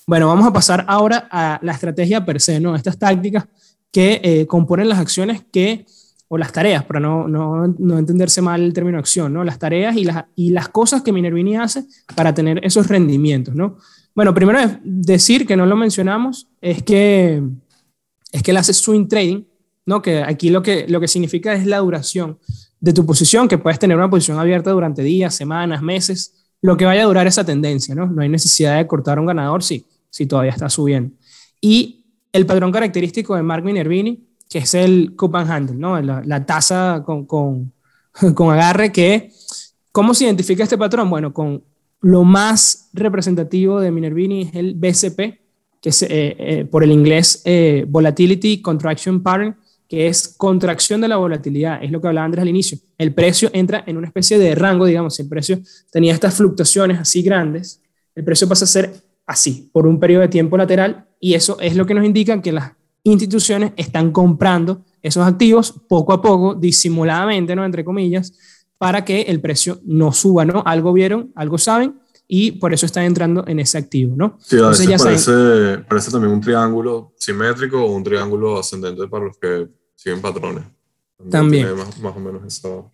[0.06, 2.74] Bueno, vamos a pasar ahora a la estrategia per se, ¿no?
[2.74, 3.46] Estas tácticas
[3.92, 5.86] que eh, componen las acciones que,
[6.26, 9.44] o las tareas, para no, no, no, entenderse mal el término acción, ¿no?
[9.44, 11.84] Las tareas y las, y las cosas que Minervini hace
[12.16, 13.76] para tener esos rendimientos, ¿no?
[14.14, 17.40] Bueno, primero decir que no lo mencionamos, es que
[18.32, 19.44] es que él hace swing trading,
[19.86, 20.02] ¿no?
[20.02, 22.38] que aquí lo que, lo que significa es la duración
[22.80, 26.84] de tu posición, que puedes tener una posición abierta durante días, semanas, meses, lo que
[26.84, 28.06] vaya a durar esa tendencia, ¿no?
[28.06, 31.14] No hay necesidad de cortar un ganador si, si todavía está subiendo.
[31.60, 36.00] Y el patrón característico de Mark Minervini, que es el coupon handle, ¿no?
[36.00, 37.72] La, la tasa con, con,
[38.34, 39.32] con agarre que,
[39.92, 41.10] ¿cómo se identifica este patrón?
[41.10, 41.62] Bueno, con
[42.00, 45.18] lo más representativo de Minervini es el BCP,
[45.80, 49.56] que es eh, eh, por el inglés eh, Volatility Contraction Pattern,
[49.88, 52.78] que es contracción de la volatilidad, es lo que hablaba Andrés al inicio.
[52.98, 55.58] El precio entra en una especie de rango, digamos, si el precio
[55.90, 57.80] tenía estas fluctuaciones así grandes,
[58.14, 58.92] el precio pasa a ser
[59.26, 62.52] así, por un periodo de tiempo lateral, y eso es lo que nos indica que
[62.52, 62.72] las
[63.02, 67.64] instituciones están comprando esos activos poco a poco, disimuladamente, ¿no?
[67.64, 68.32] Entre comillas,
[68.76, 70.62] para que el precio no suba, ¿no?
[70.66, 74.36] Algo vieron, algo saben, y por eso están entrando en ese activo, ¿no?
[74.40, 79.38] Sí, a veces parece, parece, también un triángulo simétrico o un triángulo ascendente para los
[79.38, 79.66] que
[79.98, 80.64] siguen patrones.
[81.28, 81.76] También.
[81.76, 82.90] Más, más, o menos eso.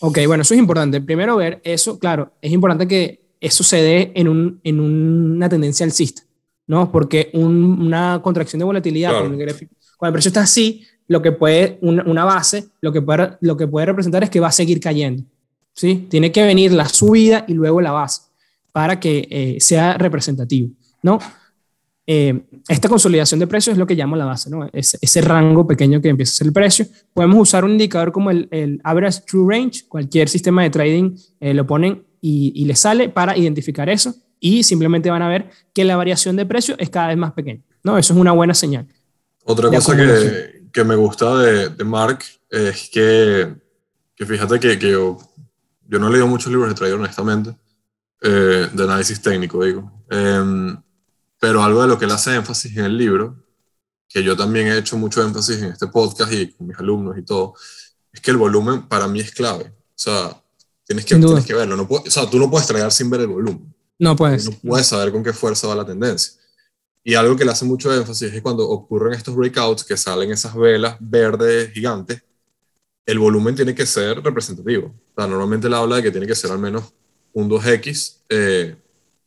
[0.00, 1.00] Ok, bueno, eso es importante.
[1.00, 5.84] Primero ver eso, claro, es importante que eso se dé en, un, en una tendencia
[5.84, 6.22] alcista,
[6.66, 6.90] ¿no?
[6.90, 12.24] Porque una contracción de volatilidad, cuando, el precio está así, lo que puede, una, una,
[12.24, 15.24] base, lo que, puede, lo que puede representar es que va a seguir cayendo,
[15.74, 16.06] ¿sí?
[16.08, 18.22] Tiene que venir la subida y luego la base
[18.72, 20.70] para que eh, sea representativo,
[21.02, 21.18] ¿no?
[22.06, 24.68] Eh, esta consolidación de precios es lo que llamo la base, ¿no?
[24.72, 26.86] Ese, ese, rango pequeño que empieza a ser el precio.
[27.14, 31.54] Podemos usar un indicador como el, el Average True Range, cualquier sistema de trading eh,
[31.54, 35.84] lo ponen y, y le sale para identificar eso y simplemente van a ver que
[35.84, 37.96] la variación de precio es cada vez más pequeña, ¿no?
[37.96, 38.88] Eso es una buena señal.
[39.44, 43.54] Otra cosa que, que, me gusta de, de, Mark es que,
[44.16, 45.18] que fíjate que, que, yo,
[45.86, 47.56] yo no he leído muchos libros de trading, honestamente,
[48.20, 49.92] eh, de análisis técnico, digo.
[50.10, 50.74] Eh,
[51.42, 53.36] pero algo de lo que él hace énfasis en el libro,
[54.08, 57.22] que yo también he hecho mucho énfasis en este podcast y con mis alumnos y
[57.22, 57.54] todo,
[58.12, 59.64] es que el volumen para mí es clave.
[59.64, 60.40] O sea,
[60.84, 61.76] tienes que, tienes que verlo.
[61.76, 63.74] No puedo, o sea, tú no puedes traer sin ver el volumen.
[63.98, 64.44] No puedes.
[64.44, 66.34] No puedes saber con qué fuerza va la tendencia.
[67.02, 70.30] Y algo que le hace mucho énfasis es que cuando ocurren estos breakouts, que salen
[70.30, 72.22] esas velas verdes gigantes,
[73.04, 74.94] el volumen tiene que ser representativo.
[75.12, 76.94] O sea, normalmente él habla de que tiene que ser al menos
[77.32, 78.76] un 2X eh,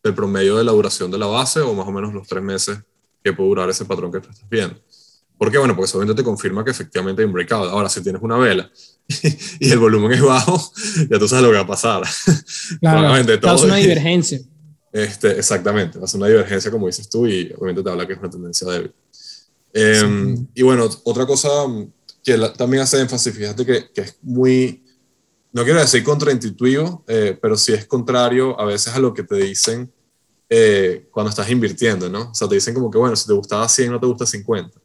[0.06, 2.78] del promedio de la duración de la base o más o menos los tres meses
[3.24, 4.80] que puede durar ese patrón que tú estás viendo.
[5.36, 5.58] ¿Por qué?
[5.58, 7.70] Bueno, porque solamente te confirma que efectivamente hay un breakout.
[7.72, 8.72] Ahora, si tienes una vela
[9.60, 10.72] y el volumen es bajo,
[11.10, 12.04] ya tú sabes lo que va a pasar.
[12.80, 14.40] Claro, todo una divergencia.
[14.92, 18.30] Este, exactamente, hace una divergencia como dices tú y obviamente te habla que es una
[18.30, 18.94] tendencia débil.
[19.74, 20.48] Eh, sí.
[20.56, 21.50] Y bueno, otra cosa
[22.24, 24.84] que la, también hace énfasis, fíjate que, que, es muy,
[25.52, 29.36] no quiero decir contraintuitivo, eh, pero sí es contrario a veces a lo que te
[29.36, 29.92] dicen
[30.50, 32.32] eh, cuando estás invirtiendo, ¿no?
[32.32, 34.80] O sea, te dicen como que, bueno, si te gustaba 100, no te gusta 50.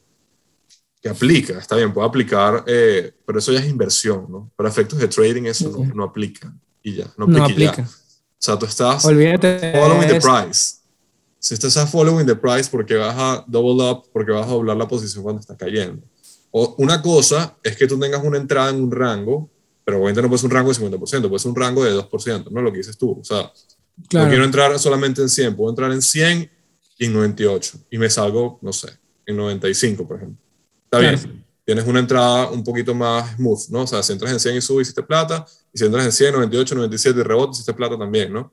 [1.03, 4.51] Que aplica, está bien, puede aplicar, eh, pero eso ya es inversión, ¿no?
[4.57, 7.39] Para efectos de trading eso no, no, aplica y ya, no aplica.
[7.39, 7.77] No aplica.
[7.77, 7.85] Ya.
[7.85, 10.77] O sea, tú estás Olvídate following the price.
[11.39, 14.89] Si estás following the price porque vas a double up, porque vas a doblar la
[14.89, 16.03] posición cuando está cayendo.
[16.51, 19.49] O una cosa es que tú tengas una entrada en un rango,
[19.85, 22.51] pero obviamente no puede ser un rango de 50%, puede ser un rango de 2%,
[22.51, 22.63] ¿no?
[22.63, 23.19] Lo que dices tú.
[23.21, 23.51] O sea,
[24.09, 24.27] Claro.
[24.27, 26.51] No quiero entrar solamente en 100, puedo entrar en 100
[26.99, 28.89] y en 98 y me salgo, no sé,
[29.27, 30.39] en 95, por ejemplo.
[30.85, 31.19] Está claro.
[31.19, 31.45] bien.
[31.65, 33.83] Tienes una entrada un poquito más smooth, ¿no?
[33.83, 36.33] O sea, si entras en 100 y subes, hiciste plata, y si entras en 100,
[36.35, 38.53] 98, 97 y rebote, hiciste plata también, ¿no?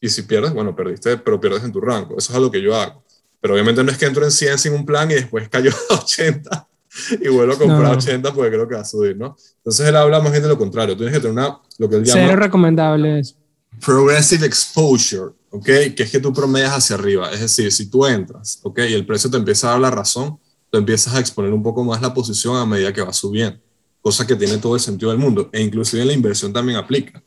[0.00, 2.18] Y si pierdes, bueno, perdiste, pero pierdes en tu rango.
[2.18, 3.02] Eso es algo que yo hago.
[3.40, 5.94] Pero obviamente no es que entro en 100 sin un plan y después cayó a
[5.94, 6.68] 80
[7.22, 7.90] y vuelvo a comprar no.
[7.92, 9.36] 80 porque creo que va a subir, ¿no?
[9.58, 10.94] Entonces él habla más bien de lo contrario.
[10.94, 12.20] Tienes que tener una, lo que él llama...
[12.20, 13.36] Cero recomendable eso
[13.78, 15.64] progressive exposure, ¿ok?
[15.64, 17.30] Que es que tú promedias hacia arriba.
[17.32, 18.80] Es decir, si tú entras, ¿ok?
[18.88, 20.38] Y el precio te empieza a dar la razón,
[20.70, 23.60] tú empiezas a exponer un poco más la posición a medida que va subiendo.
[24.00, 25.50] Cosa que tiene todo el sentido del mundo.
[25.52, 27.22] E inclusive en la inversión también aplica.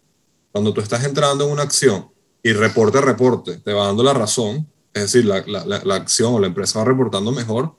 [0.52, 2.10] Cuando tú estás entrando en una acción
[2.44, 6.34] y reporte reporte te va dando la razón, es decir, la, la, la, la acción
[6.34, 7.76] o la empresa va reportando mejor,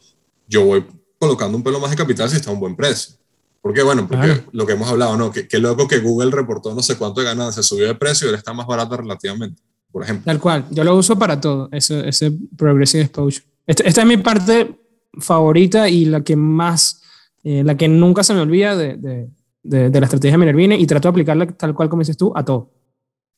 [0.47, 0.87] yo voy
[1.19, 3.17] colocando un pelo más de capital si está a un buen precio.
[3.63, 3.83] ¿Por qué?
[3.83, 4.43] Bueno, porque claro.
[4.51, 5.31] lo que hemos hablado, ¿no?
[5.31, 8.39] Qué loco que Google reportó no sé cuánto de ganancia, subió de precio y ahora
[8.39, 10.25] está más barata relativamente, por ejemplo.
[10.25, 13.47] Tal cual, yo lo uso para todo, ese, ese Progressive Exposure.
[13.65, 14.77] Esta, esta es mi parte
[15.21, 17.03] favorita y la que más,
[17.45, 19.31] eh, la que nunca se me olvida de, de,
[19.63, 22.45] de, de la estrategia Minervine y trato de aplicarla tal cual como dices tú, a
[22.45, 22.73] todo.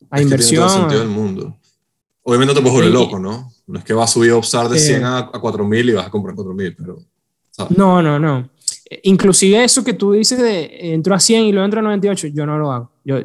[0.08, 0.66] A es inversión.
[0.66, 1.56] Que tiene todo el sentido del mundo.
[2.22, 3.52] Obviamente no te puedes volver loco, ¿no?
[3.66, 6.10] No es que vas a subir a de 100 a, a 4000 y vas a
[6.10, 6.98] comprar 4000, pero...
[7.50, 7.76] ¿sabes?
[7.76, 8.53] No, no, no
[9.02, 12.46] inclusive eso que tú dices de entró a 100 y luego entró a 98, yo
[12.46, 12.92] no lo hago.
[13.04, 13.18] Yo,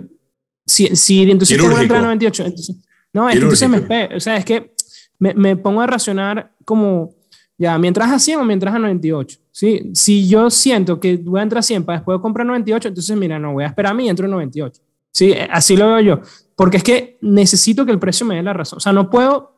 [0.66, 2.76] si, si entonces tengo que entrar a 98, entonces,
[3.14, 4.74] no, es que entonces me, o sea, es que
[5.18, 7.16] me, me, pongo a racionar como
[7.58, 9.40] Ya, mientras a 100 o mientras a 98.
[9.52, 9.92] ¿sí?
[9.94, 13.38] Si yo siento que voy a entrar a 100 para después comprar 98, entonces mira,
[13.38, 14.82] no voy a esperar a mí entro en 98.
[15.12, 15.32] ¿sí?
[15.32, 16.22] Eh, así lo veo yo.
[16.56, 18.78] Porque es que necesito que el precio me dé la razón.
[18.78, 19.56] O sea, no puedo,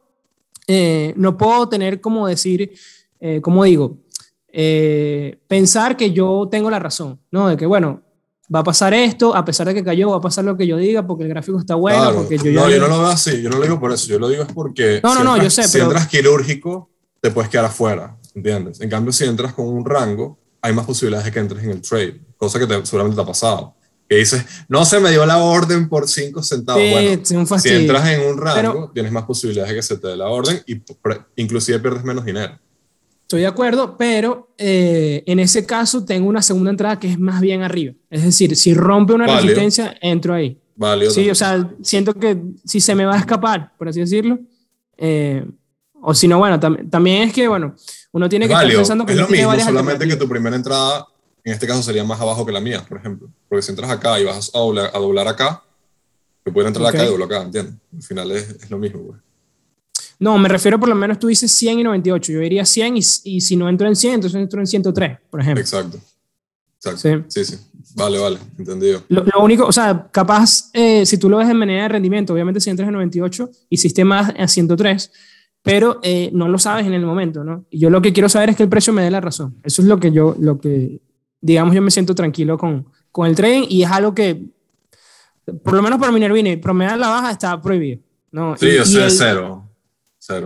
[0.67, 2.71] eh, no puedo tener como decir,
[3.19, 3.99] eh, como digo,
[4.53, 7.47] eh, pensar que yo tengo la razón, ¿no?
[7.49, 8.01] De que, bueno,
[8.53, 10.77] va a pasar esto, a pesar de que cayó, va a pasar lo que yo
[10.77, 13.41] diga, porque el gráfico está bueno, porque yo no, ya- yo no lo veo así,
[13.41, 15.35] yo no lo digo por eso, yo lo digo es porque No, no, si no,
[15.35, 16.89] entras, yo sé, si pero- entras quirúrgico,
[17.21, 18.81] te puedes quedar afuera, ¿entiendes?
[18.81, 21.81] En cambio, si entras con un rango, hay más posibilidades de que entres en el
[21.81, 23.75] trade, cosa que te- seguramente te ha pasado.
[24.09, 26.81] Que dices, no se me dio la orden por 5 centavos.
[26.83, 29.81] Sí, bueno, es un si entras en un rango, Pero- tienes más posibilidades de que
[29.81, 30.81] se te dé la orden y
[31.37, 32.59] inclusive pierdes menos dinero.
[33.31, 37.39] Estoy de acuerdo, pero eh, en ese caso tengo una segunda entrada que es más
[37.39, 37.93] bien arriba.
[38.09, 39.43] Es decir, si rompe una Válido.
[39.43, 40.59] resistencia, entro ahí.
[40.75, 41.11] Válido.
[41.11, 41.31] Sí, también.
[41.31, 44.37] o sea, siento que si se me va a escapar, por así decirlo,
[44.97, 45.45] eh,
[46.01, 47.73] o si no, bueno, tam- también es que, bueno,
[48.11, 48.79] uno tiene que estar válido.
[48.81, 51.07] pensando que es lo tiene mismo, solamente que tu primera entrada,
[51.45, 53.29] en este caso, sería más abajo que la mía, por ejemplo.
[53.47, 55.63] Porque si entras acá y vas a doblar, a doblar acá,
[56.43, 57.07] te pueden entrar acá Ok.
[57.07, 57.75] y doblar acá, ¿entiendes?
[57.95, 59.19] Al final es, es lo mismo, güey.
[60.21, 62.31] No, me refiero por lo menos tú dices 100 y 98.
[62.31, 65.41] Yo diría 100 y, y si no entro en 100, entonces entro en 103, por
[65.41, 65.61] ejemplo.
[65.61, 65.97] Exacto.
[66.77, 66.99] Exacto.
[67.27, 67.43] Sí.
[67.43, 67.57] Sí, sí.
[67.95, 68.37] Vale, vale.
[68.57, 69.03] Entendido.
[69.09, 72.33] Lo, lo único, o sea, capaz, eh, si tú lo ves en manera de rendimiento,
[72.33, 75.11] obviamente si entras en 98, hiciste más a 103,
[75.63, 77.65] pero eh, no lo sabes en el momento, ¿no?
[77.71, 79.55] Y yo lo que quiero saber es que el precio me dé la razón.
[79.63, 81.01] Eso es lo que yo, lo que,
[81.41, 84.45] digamos, yo me siento tranquilo con, con el trading y es algo que,
[85.63, 88.55] por lo menos para Minervini, promediar la baja está prohibido, ¿no?
[88.57, 89.67] Sí, Y- yo sé el- cero.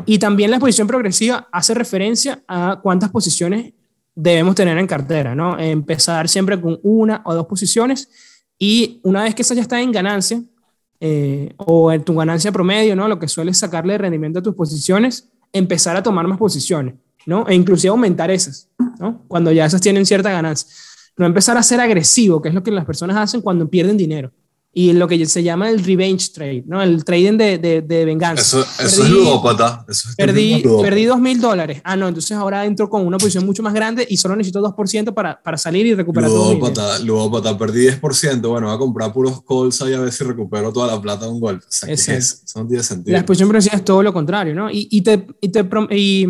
[0.06, 3.74] Y también la exposición progresiva hace referencia a cuántas posiciones
[4.16, 5.60] debemos tener en cartera, ¿no?
[5.60, 8.10] Empezar siempre con una o dos posiciones
[8.58, 10.42] y una vez que esa ya está en ganancia
[11.02, 13.08] eh, o en tu ganancia promedio, ¿no?
[13.08, 17.46] Lo que sueles sacarle de rendimiento a tus posiciones, empezar a tomar más posiciones, ¿no?
[17.48, 19.24] E inclusive aumentar esas, ¿no?
[19.28, 20.70] Cuando ya esas tienen cierta ganancia.
[21.18, 24.32] No empezar a ser agresivo, que es lo que las personas hacen cuando pierden dinero.
[24.78, 26.84] Y lo que se llama el revenge trade, ¿no?
[26.84, 28.42] El trading de, de, de venganza.
[28.42, 29.86] Eso, eso es Perdí- ludópata.
[29.88, 30.90] Eso es Perdí, ludópata.
[30.90, 31.82] perdí 2 mil dólares.
[31.86, 35.14] Ah, no, entonces ahora entro con una posición mucho más grande y solo necesito 2%
[35.14, 36.68] para, para salir y recuperar todo mi dinero.
[36.68, 38.50] Ludópata, ludópata, perdí 10%.
[38.50, 41.32] Bueno, voy a comprar puros calls ahí a ver si recupero toda la plata de
[41.32, 41.64] un golpe.
[41.66, 42.36] O sea, ¿qué es eso?
[42.56, 43.14] No tiene sentido.
[43.14, 44.70] La exposición progresiva es todo lo contrario, ¿no?
[44.70, 46.28] Y, y, te, y, te, y,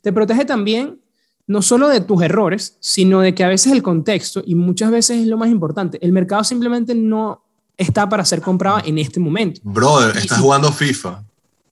[0.00, 1.00] te protege también
[1.48, 5.22] no solo de tus errores, sino de que a veces el contexto, y muchas veces
[5.22, 7.42] es lo más importante, el mercado simplemente no
[7.80, 9.60] está para ser comprado en este momento.
[9.64, 11.22] Brother, estás jugando FIFA.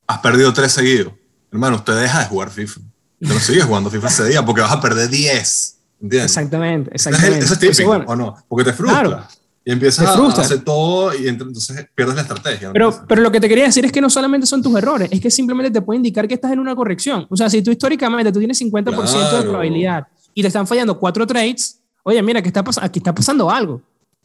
[0.07, 1.13] Has perdido tres seguidos.
[1.53, 2.81] Hermano, usted deja de jugar FIFA.
[3.21, 5.77] Usted no sigue jugando FIFA ese día porque vas a perder 10.
[6.01, 6.31] ¿Entiendes?
[6.31, 7.39] Exactamente, exactamente.
[7.39, 8.37] ese es Entonces, típico, bueno, ¿o no?
[8.49, 9.01] Porque te frustra.
[9.03, 9.25] Claro.
[9.65, 12.69] Y empiezas a- hacer todo y ent- entonces pierdes la estrategia.
[12.69, 12.73] ¿no?
[12.73, 15.21] Pero, pero lo que te quería decir es que no solamente son tus errores, es
[15.21, 17.27] que simplemente te puede indicar que estás en una corrección.
[17.29, 19.43] O sea, si tú históricamente tú tienes 50% de Claro.
[19.51, 23.83] probabilidad y te están fallando cuatro trades, oye, mira, que está aquí está pasando algo.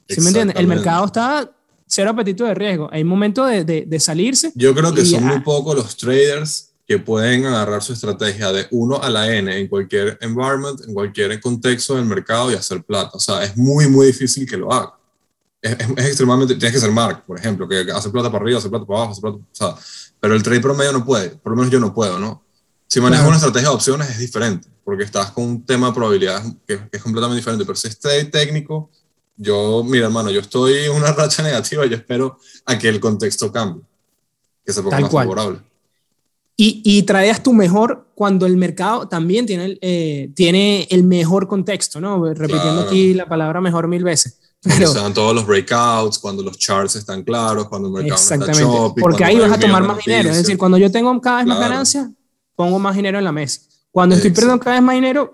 [0.08, 0.56] ¿Sí me entiendes?
[0.58, 1.50] El mercado está
[1.94, 2.90] cero apetito de riesgo.
[2.92, 4.52] Hay momento de, de, de salirse.
[4.56, 8.68] Yo creo que son ah, muy pocos los traders que pueden agarrar su estrategia de
[8.72, 13.12] 1 a la N en cualquier environment, en cualquier contexto del mercado y hacer plata.
[13.14, 14.94] O sea, es muy, muy difícil que lo haga.
[15.62, 18.60] Es, es- es extremadamente, tienes que ser Mark, por ejemplo, que hace plata para arriba,
[18.60, 19.76] hace plata para abajo, hace plata, o sea,
[20.20, 22.44] pero el trade promedio no puede, por lo menos yo no puedo, ¿no?
[22.88, 26.54] Si manejas una estrategia de opciones es diferente, porque estás con un tema de probabilidades
[26.68, 28.92] que, que es completamente diferente, pero si es trade técnico,
[29.36, 33.52] yo, mira hermano, yo estoy en una racha negativa, yo espero a que el contexto
[33.52, 33.84] cambie,
[34.66, 35.28] que se ponga Tal más cual.
[35.28, 35.60] favorable.
[36.56, 37.04] Y, y
[37.42, 42.24] tu mejor cuando el mercado también tiene el, eh, tiene el mejor contexto, ¿no?
[42.26, 42.88] Repitiendo Claro.
[42.88, 44.40] aquí la palabra mejor mil veces.
[44.62, 48.10] Cuando Pero, se dan todos los breakouts, cuando los charts están claros, cuando el mercado
[48.12, 48.64] no está exactamente.
[48.78, 50.30] choppy, Porque ahí vas a tomar más dinero.
[50.30, 51.72] Es decir, cuando yo tengo cada vez más Claro.
[51.72, 52.10] ganancias,
[52.56, 53.62] pongo más dinero en la mesa.
[53.92, 54.42] Cuando estoy Exacto.
[54.48, 55.32] perdiendo cada vez más dinero,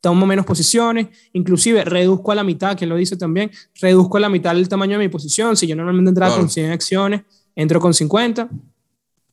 [0.00, 4.28] tomo menos posiciones, inclusive reduzco a la mitad, que lo dice también, reduzco a la
[4.28, 5.56] mitad el tamaño de mi posición.
[5.56, 6.42] Si yo normalmente entraba Claro.
[6.42, 7.22] con 100 acciones,
[7.54, 8.48] entro con 50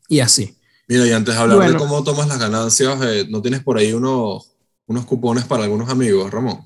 [0.10, 0.56] y así.
[0.88, 1.74] Mira, y antes de hablar Bueno.
[1.74, 4.52] de cómo tomas las ganancias, eh, ¿no tienes por ahí unos,
[4.86, 6.60] unos cupones para algunos amigos, Ramón?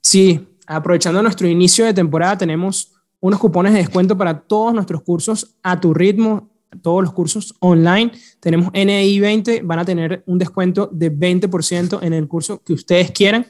[0.00, 5.54] Sí, aprovechando nuestro inicio de temporada, tenemos unos cupones de descuento para todos nuestros cursos
[5.62, 8.12] a tu ritmo, todos los cursos online.
[8.40, 13.10] Tenemos NI 20, van a tener un descuento de 20% en el curso que ustedes
[13.10, 13.46] quieran.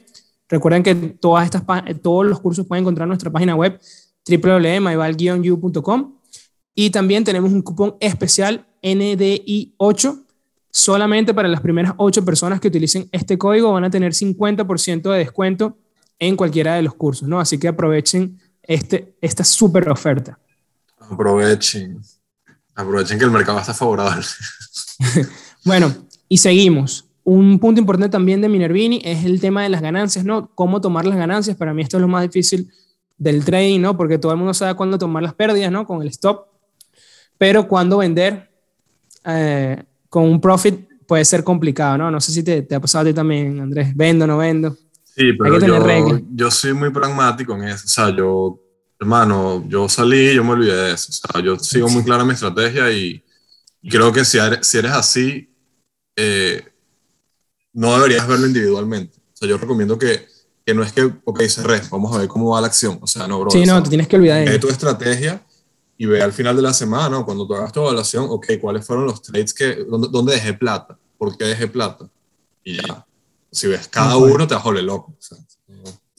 [0.49, 1.63] Recuerden que todas estas,
[2.03, 3.81] todos los cursos pueden encontrar en nuestra página web
[4.29, 6.15] www.myval-u.com
[6.75, 10.25] y también tenemos un cupón especial NDI 8
[10.71, 15.19] solamente para las primeras 8 personas que utilicen este código van a tener 50% de
[15.19, 15.79] descuento
[16.19, 17.41] en cualquiera de los cursos, ¿no?
[17.41, 20.39] Así que aprovechen este, esta súper oferta.
[20.99, 22.01] Aprovechen.
[22.75, 24.25] Aprovechen que el mercado está favorable.
[25.65, 25.95] Bueno,
[26.29, 27.09] y seguimos.
[27.23, 30.51] un punto importante también de Minervini es el tema de las ganancias, ¿no?
[30.57, 31.57] Cómo tomar las ganancias.
[31.57, 32.69] Para mí esto es lo más difícil
[33.17, 33.97] del trading, ¿no?
[33.97, 35.87] Porque todo el mundo sabe cuándo tomar las pérdidas, ¿no?
[35.87, 36.47] Con el stop.
[37.39, 38.51] Pero cuándo vender
[39.25, 42.11] eh, con un profit puede ser complicado, ¿no?
[42.11, 43.95] No sé si te, te, ha pasado a ti también, Andrés.
[43.95, 44.77] ¿Vendo o no vendo?
[45.15, 47.85] Sí, pero yo, yo soy muy pragmático en eso.
[47.85, 48.59] O sea, yo,
[49.03, 51.11] hermano, yo salí yo me olvidé de eso.
[51.11, 53.23] O sea, yo sigo muy clara mi estrategia y
[53.91, 55.53] creo que si eres, si eres así,
[56.17, 56.65] eh,
[57.73, 59.19] no deberías verlo individualmente.
[59.19, 60.27] O sea, yo recomiendo que,
[60.65, 62.99] que no es que, ok, cerré, vamos a ver cómo va la acción.
[63.01, 63.51] O sea, no, bro.
[63.51, 65.45] Sí, no, te tienes que olvidar de tu estrategia
[65.97, 69.07] y ve al final de la semana, cuando tú hagas tu evaluación, ok, ¿cuáles fueron
[69.07, 70.99] los trades que, dónde, dónde dejé plata?
[71.19, 72.09] ¿Por qué dejé plata?
[72.63, 73.05] Y ya.
[73.51, 75.15] Si ves cada uno, te vas a loco.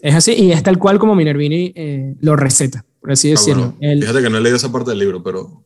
[0.03, 3.73] Es así, y es tal cual como Minervini eh, lo receta, por así ah, decirlo.
[3.79, 5.65] fíjate que no he leído esa parte del libro, pero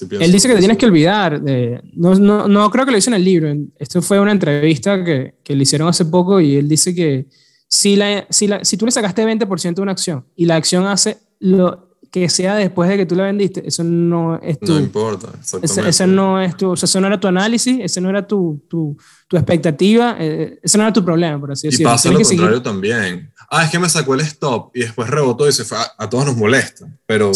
[0.00, 1.40] él dice que te tienes que olvidar.
[1.42, 3.54] De, no, no, no, creo que lo hizo en el libro.
[3.78, 7.26] Esto fue una entrevista que, que le hicieron hace poco y él dice que
[7.68, 10.86] si, la, si, la, si tú le sacaste 20% de una acción y la acción
[10.86, 14.74] hace lo que sea después de que tú la vendiste, eso no es tu...
[14.74, 15.28] No importa,
[15.62, 16.70] ese, ese, no es tu...
[16.70, 20.58] O sea, eso no era tu análisis, ese no era tu, tu, tu expectativa, eh,
[20.62, 21.90] ese no era tu problema, por así decirlo.
[21.90, 23.31] Y pasa lo contrario también.
[23.54, 25.76] Ah, es que me sacó el stop y después rebotó y se fue.
[25.98, 27.32] A, todos nos molesta, pero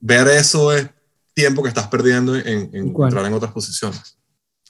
[0.00, 0.88] ver eso es
[1.34, 4.16] tiempo que estás perdiendo en, entrar en otras posiciones.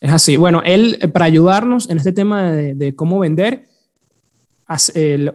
[0.01, 0.37] Es así.
[0.37, 3.69] Bueno, él, eh, para ayudarnos en este tema de, cómo vender,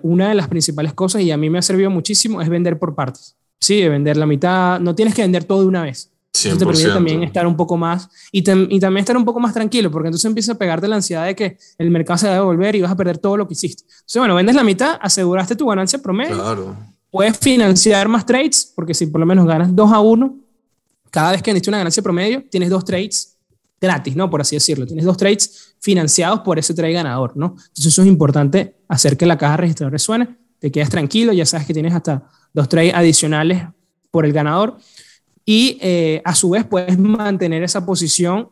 [0.01, 2.93] una de las principales cosas, y a mí me ha servido muchísimo, es vender por
[2.93, 3.37] partes.
[3.61, 4.81] Sí, de vender la mitad.
[4.81, 6.11] No tienes que vender todo de una vez.
[6.43, 9.53] Eso te permite también estar un poco más y, y, también estar un poco más
[9.53, 12.35] tranquilo, porque entonces empieza a pegarte la ansiedad de que el mercado se va a
[12.35, 13.83] devolver y vas a perder todo lo que hiciste.
[13.83, 16.35] Entonces, bueno, vendes la mitad, aseguraste tu ganancia promedio.
[16.35, 16.75] Claro.
[17.09, 20.37] Puedes financiar más trades, porque si por lo menos ganas 2 a 1,
[21.09, 23.37] cada vez que necesitas una ganancia promedio, tienes dos trades
[23.79, 24.29] gratis, ¿no?
[24.29, 24.85] Por así decirlo.
[24.85, 27.55] Tienes dos trades financiados por ese trade ganador, ¿no?
[27.57, 31.67] Entonces eso es importante, hacer que la caja registradora resuene, te quedas tranquilo, ya sabes
[31.67, 33.63] que tienes hasta dos trades adicionales
[34.11, 34.77] por el ganador
[35.45, 38.49] y eh, a su vez puedes mantener esa posición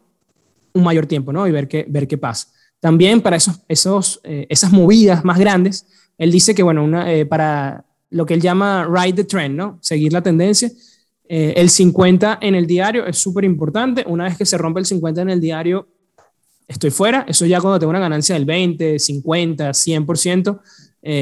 [0.73, 1.47] un mayor tiempo, ¿no?
[1.47, 2.47] Y ver qué, ver qué pasa.
[2.79, 5.85] También para esos, esos, eh, esas movidas más grandes,
[6.17, 9.79] él dice que, bueno, una, eh, para lo que él llama ride the trend, ¿no?
[9.81, 10.69] Seguir la tendencia,
[11.29, 14.03] eh, el 50 en el diario es súper importante.
[14.07, 15.87] Una vez que se rompe el 50 en el diario,
[16.67, 17.25] estoy fuera.
[17.27, 20.59] Eso ya cuando tengo una ganancia del 20, 50, 100%,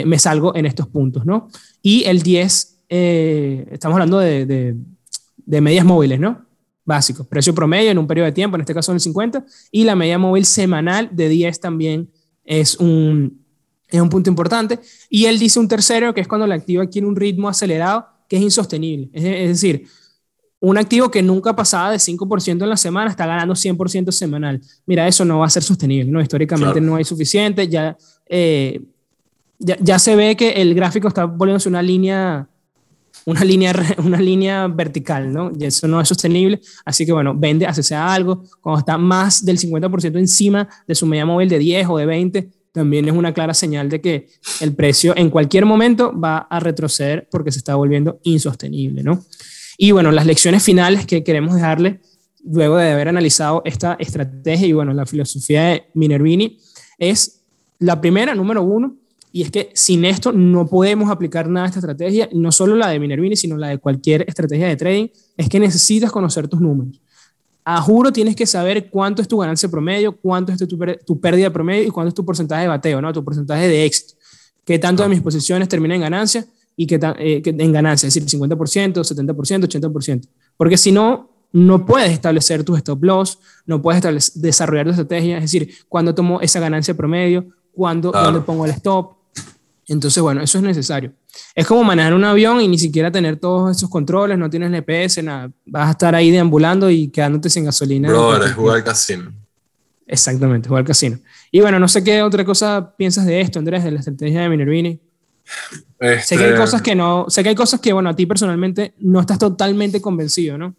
[0.05, 1.47] me salgo en estos puntos, ¿no?
[1.81, 4.75] Y el 10, eh, estamos hablando de, de,
[5.45, 6.45] medias móviles, ¿no?
[6.85, 7.27] Básicos.
[7.27, 9.95] Precio promedio en un periodo de tiempo, en este caso en el 50, y la
[9.95, 12.09] media móvil semanal de 10 también
[12.43, 13.41] es un,
[13.87, 14.79] es un punto importante.
[15.09, 18.37] Y él dice un tercero, que es cuando el activo adquiere un ritmo acelerado que
[18.37, 19.09] es insostenible.
[19.13, 19.85] Es, decir,
[20.61, 24.61] un activo que nunca pasaba de 5% en la semana está ganando 100% semanal.
[24.85, 26.21] Mira, eso no va a ser sostenible, ¿no?
[26.21, 28.81] Históricamente no hay suficiente, ya, eh,
[29.59, 32.47] ya, ya, se ve que el gráfico está volviéndose una línea,
[33.25, 35.51] una línea, una línea vertical, ¿no?
[35.57, 39.57] Y eso no es sostenible, así que bueno, vende, hace algo, cuando está más del
[39.57, 43.53] 50% encima de su media móvil de 10 o de 20, también es una clara
[43.53, 44.27] señal de que
[44.61, 49.23] el precio en cualquier momento va a retroceder porque se está volviendo insostenible, ¿no?
[49.77, 51.99] Y bueno, las lecciones finales que queremos dejarle
[52.43, 56.57] luego de haber analizado esta estrategia y bueno, la filosofía de Minervini
[56.97, 57.43] es
[57.79, 58.95] la primera, número uno,
[59.31, 62.89] y es que sin esto no podemos aplicar nada a esta estrategia, no solo la
[62.89, 67.01] de Minervini, sino la de cualquier estrategia de trading, es que necesitas conocer tus números
[67.63, 71.51] a juro tienes que saber cuánto es tu ganancia promedio, cuánto es tu, tu, pérdida
[71.51, 73.13] promedio y cuánto es tu porcentaje de bateo, ¿no?
[73.13, 74.15] Tu porcentaje de éxito.
[74.65, 78.07] ¿Qué tanto de mis posiciones termina en ganancia y qué eh, en ganancia?
[78.07, 80.27] Es decir, 50%, 70%, 80%.
[80.57, 85.43] Porque si no, no puedes establecer tus stop loss, no puedes desarrollar tu estrategia, es
[85.43, 89.20] decir, cuándo tomo esa ganancia promedio, cuándo, dónde pongo el stop.
[89.91, 91.11] Entonces, bueno, eso es necesario.
[91.53, 95.21] Es como manejar un avión y ni siquiera tener todos esos controles, no tienes GPS,
[95.21, 95.51] nada.
[95.65, 98.07] Vas a estar ahí deambulando y quedándote sin gasolina.
[98.07, 99.33] Bro, es jugar casino.
[100.07, 101.19] Exactamente, jugar casino.
[101.51, 104.49] Y bueno, no sé qué otra cosa piensas de esto, Andrés, de la estrategia de
[104.49, 105.01] Minervini.
[106.23, 108.25] Sé que hay este- cosas que no, sé que hay cosas que, bueno, a ti
[108.25, 110.73] personalmente no estás totalmente convencido, ¿no?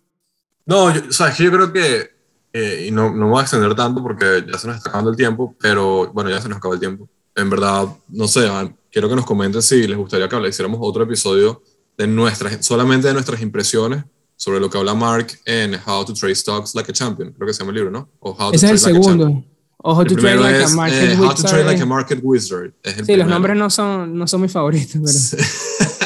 [0.65, 2.11] No, yo, o sea, yo creo que,
[2.55, 5.11] eh, y no, no me voy a extender tanto porque ya se nos está acabando
[5.11, 7.07] el tiempo, pero bueno, ya se nos acaba el tiempo.
[7.35, 8.49] En verdad, no sé,
[8.93, 11.63] quiero que nos comenten si les gustaría que hiciéramos otro episodio
[11.97, 14.05] de nuestras, solamente de nuestras impresiones
[14.37, 17.55] sobre lo que habla Mark en How to Trade Stocks Like a Champion, creo que
[17.55, 18.09] se llama el libro, ¿no?
[18.21, 19.45] O How to Ese es el like segundo.
[19.79, 22.73] O How to Trade Like a Market eh, How to Trade Like a Market Wizard.
[23.05, 25.45] sí, los nombres no son, no son mis favoritos, pero...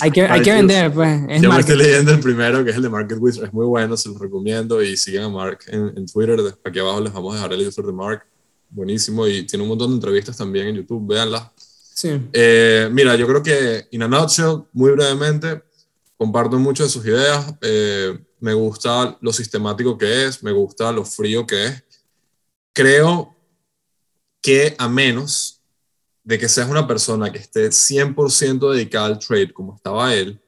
[0.00, 1.20] hay que, hay que vender, pues.
[1.28, 3.44] Es yo me estoy leyendo el primero, que es el de Market Wizard.
[3.44, 4.82] Es muy bueno, se los recomiendo.
[4.82, 6.38] Y sigan a Mark en, Twitter.
[6.64, 8.26] Aquí abajo les vamos a dejar el user de Mark.
[8.70, 11.50] buenísimo y tiene un montón de entrevistas también en YouTube, véanlas.
[12.00, 12.18] Sí.
[12.32, 15.62] Eh, mira, yo creo que, in a nutshell, muy brevemente,
[16.16, 17.54] comparto mucho de sus ideas.
[17.60, 21.84] Eh, me gusta lo sistemático que es, me gusta lo frío que es.
[22.72, 23.36] Creo
[24.40, 25.62] que a menos
[26.24, 30.40] de que seas una persona que esté 100% dedicada al trade como estaba él,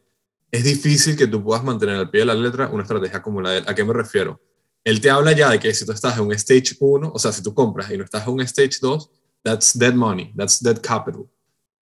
[0.50, 3.50] es difícil que tú puedas mantener al pie de la letra una estrategia como la
[3.50, 3.64] de él.
[3.66, 4.40] ¿A qué me refiero?
[4.84, 7.30] Él te habla ya de que si tú estás en un stage 1, o sea,
[7.30, 9.10] si tú compras y no estás en un stage 2,
[9.42, 11.28] that's dead money, that's dead capital.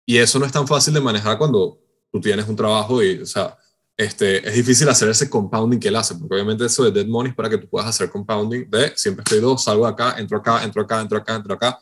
[0.06, 1.80] Y eso no es tan fácil de manejar cuando
[2.12, 3.58] tú tienes un trabajo y, o sea,
[3.98, 7.30] este, es difícil hacer ese compounding que él hace, porque obviamente eso de dead money
[7.30, 10.64] es para que tú puedas hacer compounding de siempre estoy dos, salgo acá, entro acá,
[10.64, 11.80] entro acá, entro acá, entro acá.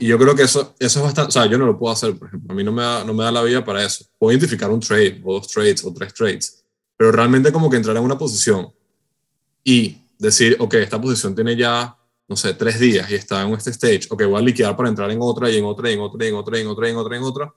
[0.00, 2.16] Y yo creo que eso, eso es bastante, o sea, yo no lo puedo hacer,
[2.18, 4.04] por ejemplo, a mí no me, da, no me da la vida para eso.
[4.18, 6.64] Puedo identificar un trade, o dos trades, o tres trades,
[6.96, 8.72] pero realmente como que entrar en una posición
[9.64, 11.96] y decir, ok, esta posición tiene ya,
[12.32, 15.10] no sé, tres días y está en este stage, ok, voy a liquidar para entrar
[15.10, 16.90] en otra y en otra y en otra y en otra y en otra y
[16.90, 17.54] en otra y en otra,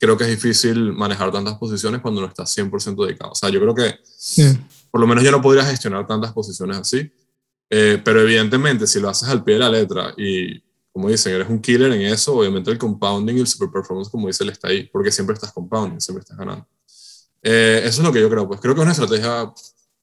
[0.00, 3.30] creo que es difícil manejar tantas posiciones cuando no estás 100% dedicado.
[3.30, 4.00] O sea, yo creo que
[4.90, 7.08] por lo menos yo no podría gestionar tantas posiciones así,
[7.70, 10.60] eh, pero evidentemente si lo haces al pie de la letra y
[10.92, 14.26] como dicen, eres un killer en eso, obviamente el compounding y el super performance, como
[14.26, 16.66] dice, él está ahí, porque siempre estás compounding, siempre estás ganando.
[17.42, 19.52] Eh, eso es lo que yo creo, pues creo que es una estrategia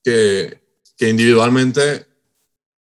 [0.01, 0.63] que,
[0.95, 2.12] que individualmente,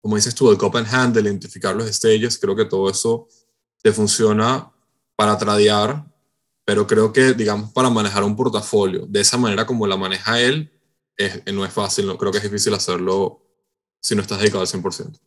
[0.02, 3.28] como dices tú, el cop and hand, el identificar los stages, creo que todo eso
[3.80, 4.70] te funciona
[5.16, 6.04] para tradear,
[6.64, 10.72] pero creo que, digamos, para manejar un portafolio de esa manera como la maneja él,
[11.16, 13.46] es, no es fácil, no, creo que es difícil hacerlo
[14.00, 15.18] si no estás dedicado al 100%.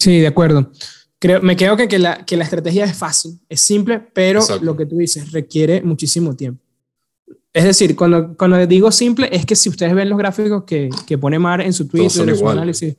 [0.00, 0.72] Sí, de acuerdo.
[1.20, 4.64] Creo, me creo que, que, la, que la estrategia es fácil, es simple, pero Exacto.
[4.64, 6.62] lo que tú dices requiere muchísimo tiempo.
[7.52, 11.16] Es decir, cuando, cuando digo simple, es que si ustedes ven los gráficos que, que
[11.16, 12.96] pone Mar en su Twitter, en su análisis,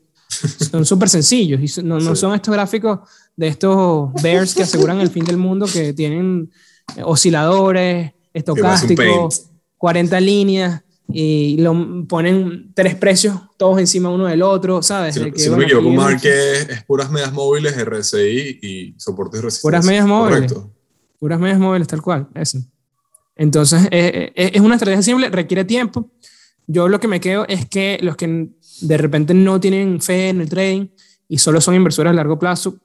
[0.71, 2.21] son súper sencillos y no, no Sí.
[2.21, 2.99] son estos gráficos
[3.35, 6.51] de estos bears que aseguran el fin del mundo que tienen
[6.95, 14.81] eh, osciladores, estocásticos, 40 líneas y lo ponen tres precios todos encima uno del otro,
[14.81, 15.15] ¿sabes?
[15.15, 18.59] Si, no- que, si no bueno, me equivoco, Mark es, es puras medias móviles, RSI
[18.61, 19.61] y soportes resistencia.
[19.61, 20.51] Puras medias móviles.
[20.53, 20.73] Correcto.
[21.19, 22.59] Puras medias móviles, tal cual, eso.
[23.35, 26.09] Entonces, eh, eh, es una estrategia simple, requiere tiempo.
[26.67, 28.49] Yo lo que me quedo es que los que
[28.81, 30.87] de repente no tienen fe en el trading
[31.27, 32.77] y solo son inversores a largo plazo,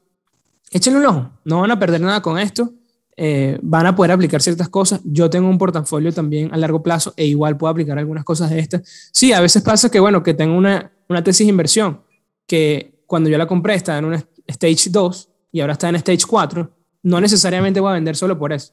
[0.70, 2.72] échenle un ojo, no van a perder nada con esto,
[3.16, 5.00] eh, van a poder aplicar ciertas cosas.
[5.04, 8.60] Yo tengo un portafolio también a largo plazo e igual puedo aplicar algunas cosas de
[8.60, 9.10] estas.
[9.12, 12.00] Sí, a veces pasa que, bueno, que tengo una, una tesis de inversión
[12.46, 16.24] que cuando yo la compré estaba en una stage 2 y ahora está en stage
[16.26, 16.70] 4,
[17.02, 18.72] no necesariamente voy a vender solo por eso,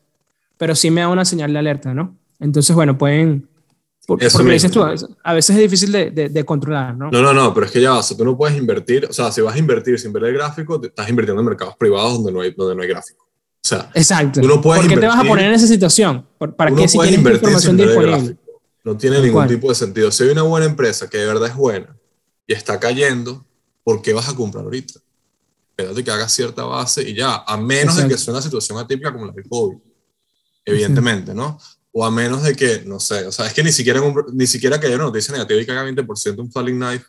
[0.57, 2.18] pero sí me da una señal de alerta, ¿no?
[2.39, 3.49] Entonces, bueno, pueden...
[4.08, 7.12] Por, Eso porque dices tú, a veces, es difícil de, de- de controlar, ¿no?
[7.12, 9.32] No, no, no, pero es que ya, o sea, tú no puedes invertir, o sea,
[9.34, 12.32] si vas a invertir sin ver el gráfico, te estás invirtiendo en mercados privados donde
[12.32, 13.26] no hay, donde no hay gráfico.
[13.26, 14.39] O sea, Exacto.
[14.39, 16.26] Tú no puedes ¿Por qué te vas a poner en esa situación?
[16.38, 18.38] ¿Por- ¿Para qué si tienes invertir información sin ver el disponible?
[18.86, 20.10] No tiene ningún tipo de sentido.
[20.10, 21.93] Si hay una buena empresa que de verdad es buena
[22.47, 23.45] y está cayendo,
[23.84, 25.01] ¿por qué vas a comprar ahorita?
[25.72, 28.08] Espérate que haga cierta base y ya, a menos de Exacto.
[28.16, 29.78] que sea una situación atípica como la del COVID,
[30.64, 31.60] evidentemente, ¿no?
[31.91, 34.45] O a menos de que, no sé, o sea, es que ni siquiera, un- ni
[34.45, 37.05] siquiera que haya una noticia negativa y que haga 20% un falling knife,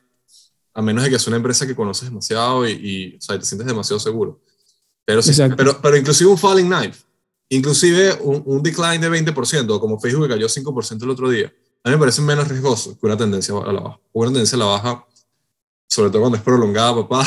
[0.74, 3.44] a menos de que sea una empresa que conoces demasiado y, y, o sea, te
[3.44, 4.40] sientes demasiado seguro.
[5.04, 7.00] Pero, sí, pero, pero inclusive un falling knife,
[7.48, 11.52] inclusive un, un decline de 20%, como Facebook cayó 5% el otro día,
[11.84, 14.00] a mí me parece menos riesgoso que una tendencia a la baja.
[14.12, 15.06] Una tendencia a la baja,
[15.88, 17.26] sobre todo cuando es prolongada, papá,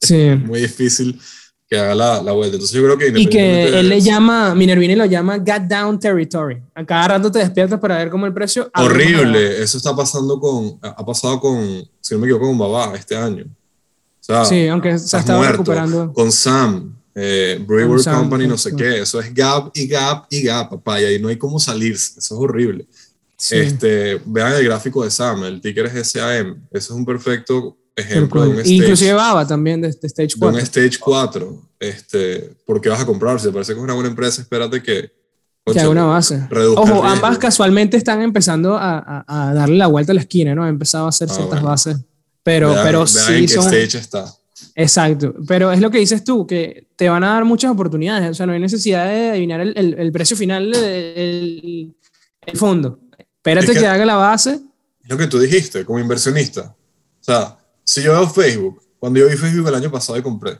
[0.00, 0.16] Sí.
[0.20, 1.20] es muy difícil
[1.72, 2.56] que haga la, la vuelta.
[2.56, 6.60] Entonces yo creo que Y que él le llama, Minervini lo llama Got Down Territory.
[6.74, 8.70] A cada rato te despiertas para ver cómo el precio.
[8.74, 13.16] Horrible, eso está pasando con, ha pasado con, si no me equivoco, con Baba este
[13.16, 13.44] año.
[13.46, 16.12] O sea, Sí, aunque se estaba recuperando.
[16.12, 18.76] Con Sam, eh, Brewer Con Sam, Company, no sé sí.
[18.76, 22.18] qué, eso es gap y gap y gap, papá, y ahí no hay cómo salirse,
[22.18, 22.84] eso es horrible.
[23.38, 27.78] Sí, Este, vean el gráfico de Sam, el ticker es SAM, eso es un perfecto
[27.96, 30.58] ejemplo de un stage, Inclusive Baba también de, de Stage de un 4.
[30.60, 31.62] stage 4.
[31.80, 33.38] Este, ¿Por qué vas a comprar?
[33.40, 35.10] Si te parece que es una buena empresa, espérate que...
[35.64, 36.42] Que haga una base.
[36.76, 40.64] Ojo, ambas casualmente están empezando a, a- a darle la vuelta a la esquina, ¿no?
[40.64, 41.68] Han empezado a hacer Ah, ciertas bueno.
[41.68, 41.96] bases.
[42.42, 43.64] Pero, Vean- pero vean sí son.
[43.72, 44.24] stage está.
[44.74, 45.34] Exacto.
[45.46, 48.28] Pero es lo que dices tú, que te van a dar muchas oportunidades.
[48.30, 51.94] O sea, no hay necesidad de adivinar el, el- el precio final del
[52.44, 52.98] el fondo.
[53.36, 54.60] Espérate Es que- que haga la base.
[55.04, 56.74] Lo que tú dijiste, como inversionista.
[57.20, 60.58] O sea, si yo veo Facebook, cuando yo vi Facebook el año pasado y compré,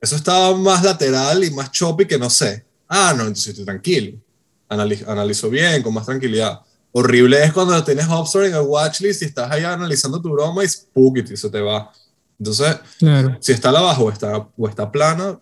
[0.00, 2.64] eso estaba más lateral y más choppy que no sé.
[2.88, 4.18] Ah, no, entonces estoy tranquilo.
[4.68, 6.60] Anali- analizo bien, con más tranquilidad.
[6.92, 10.68] Horrible es cuando tienes Upstore en el watchlist y estás ahí analizando tu broma y
[10.68, 11.90] spook y se te va.
[12.38, 13.36] Entonces, Claro.
[13.40, 15.38] si está la o está, o está plana,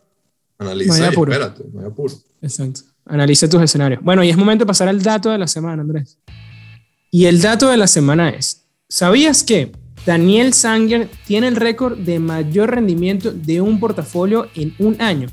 [0.59, 2.15] Analiza y espérate, no hay apuro.
[2.41, 2.81] Exacto.
[3.05, 4.03] Analiza tus escenarios.
[4.03, 6.19] Bueno, y es momento de pasar al dato de la semana, Andrés.
[7.11, 9.73] Y el dato de la semana es, ¿sabías que
[10.07, 15.29] Daniel Sanger tiene el récord de mayor rendimiento de un portafolio en un año?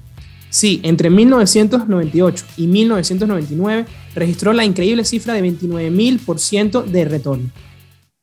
[0.49, 7.49] Sí, entre 1998 y 1999 registró la increíble cifra de 29.000% de retorno.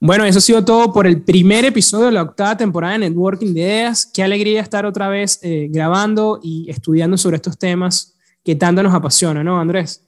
[0.01, 3.53] Bueno, eso ha sido todo por el primer episodio de la octava temporada de Networking
[3.53, 4.11] de Ideas.
[4.13, 8.95] Qué alegría estar otra vez eh, grabando y estudiando sobre estos temas que tanto nos
[8.95, 10.03] apasiona, ¿no, Andrés?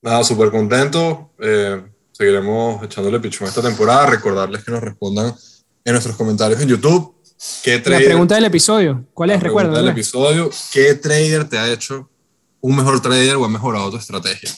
[0.00, 1.32] Nada, súper contento.
[1.38, 4.06] Eh, seguiremos echándole pichón esta temporada.
[4.06, 5.34] Recordarles que nos respondan
[5.88, 7.18] en nuestros comentarios en YouTube
[7.86, 9.42] la pregunta del episodio, ¿cuál es?
[9.42, 9.78] Recuerda.
[9.78, 12.10] del episodio, ¿qué trader te ha hecho
[12.60, 14.50] un mejor trader o ha mejorado tu estrategia?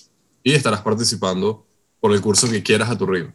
[0.43, 1.67] Y estarás participando
[2.01, 3.33] por el curso que quieras a tu ritmo.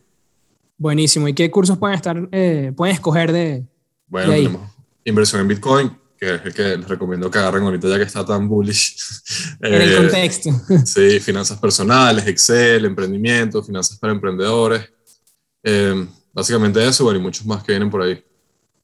[0.78, 1.28] Buenísimo.
[1.28, 3.66] ¿Y qué cursos pueden estar, eh, pueden escoger de,
[4.08, 4.72] bueno, tenemos
[5.04, 8.26] inversión en Bitcoin, que es el que les recomiendo que agarren ahorita ya que está
[8.26, 8.98] tan bullish.
[9.62, 10.50] En el eh, contexto.
[10.86, 14.90] sí, finanzas personales, Excel, emprendimiento, finanzas para emprendedores.
[15.64, 18.24] Eh, básicamente eso, y muchos más que vienen por ahí.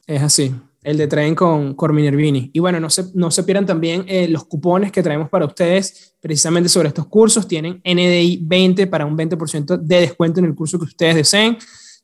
[0.08, 2.50] Es así, el de tren con Corminervini.
[2.54, 6.16] Y bueno, no se, no se pierdan también eh, los cupones que traemos para ustedes
[6.20, 7.48] precisamente sobre estos cursos.
[7.48, 11.58] Tienen NDI 20 para un 20% de descuento en el curso que ustedes deseen.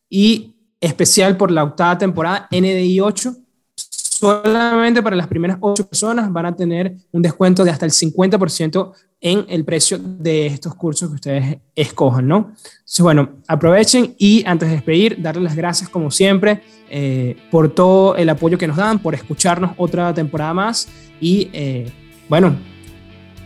[0.09, 3.35] Y especial por la octava temporada, NDI 8
[4.17, 8.91] solamente para las primeras ocho personas van a tener un descuento de hasta el 50%
[9.19, 12.37] en el precio de estos cursos que ustedes escojan, ¿no?
[12.37, 18.15] Entonces, bueno, aprovechen y antes de despedir, darles las gracias como siempre eh, por todo
[18.15, 20.87] el apoyo que nos dan, por escucharnos otra temporada más
[21.19, 21.91] y, eh,
[22.29, 22.55] bueno,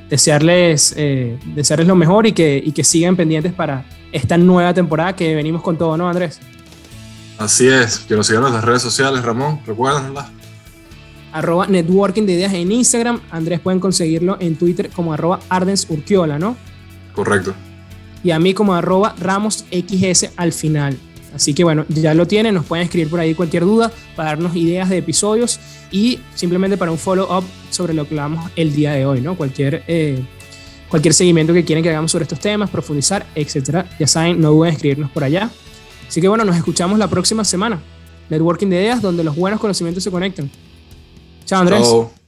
[0.10, 5.16] desearles, eh, desearles lo mejor y que, y que sigan pendientes para esta nueva temporada
[5.16, 6.40] que venimos con todo, ¿no, Andrés?
[7.38, 10.41] Así es, que nos sigan en las redes sociales, Ramón, recuérdenlas
[11.32, 13.22] arroba networking de ideas en Instagram.
[13.32, 16.56] Andrés pueden conseguirlo en Twitter como arroba Ardens Urquiola, ¿no?
[17.14, 17.54] Correcto.
[18.24, 20.98] Y a mí como arroba Ramos XS al final.
[21.34, 24.56] Así que bueno, ya lo tienen, nos pueden escribir por ahí cualquier duda para darnos
[24.56, 25.60] ideas de episodios
[25.90, 29.38] y simplemente para un follow-up sobre lo que hablamos el día de hoy, ¿no?
[29.38, 30.22] Cualquier, eh,
[30.90, 33.90] cualquier seguimiento que quieren que hagamos sobre estos temas, profundizar, etcétera.
[33.98, 35.50] Ya saben, no duden en escribirnos por allá.
[36.08, 37.82] Así que bueno, nos escuchamos la próxima semana.
[38.30, 40.50] Networking de ideas donde los buenos conocimientos se conectan.
[41.52, 41.86] Chao, Andrés.
[41.86, 42.21] Chao.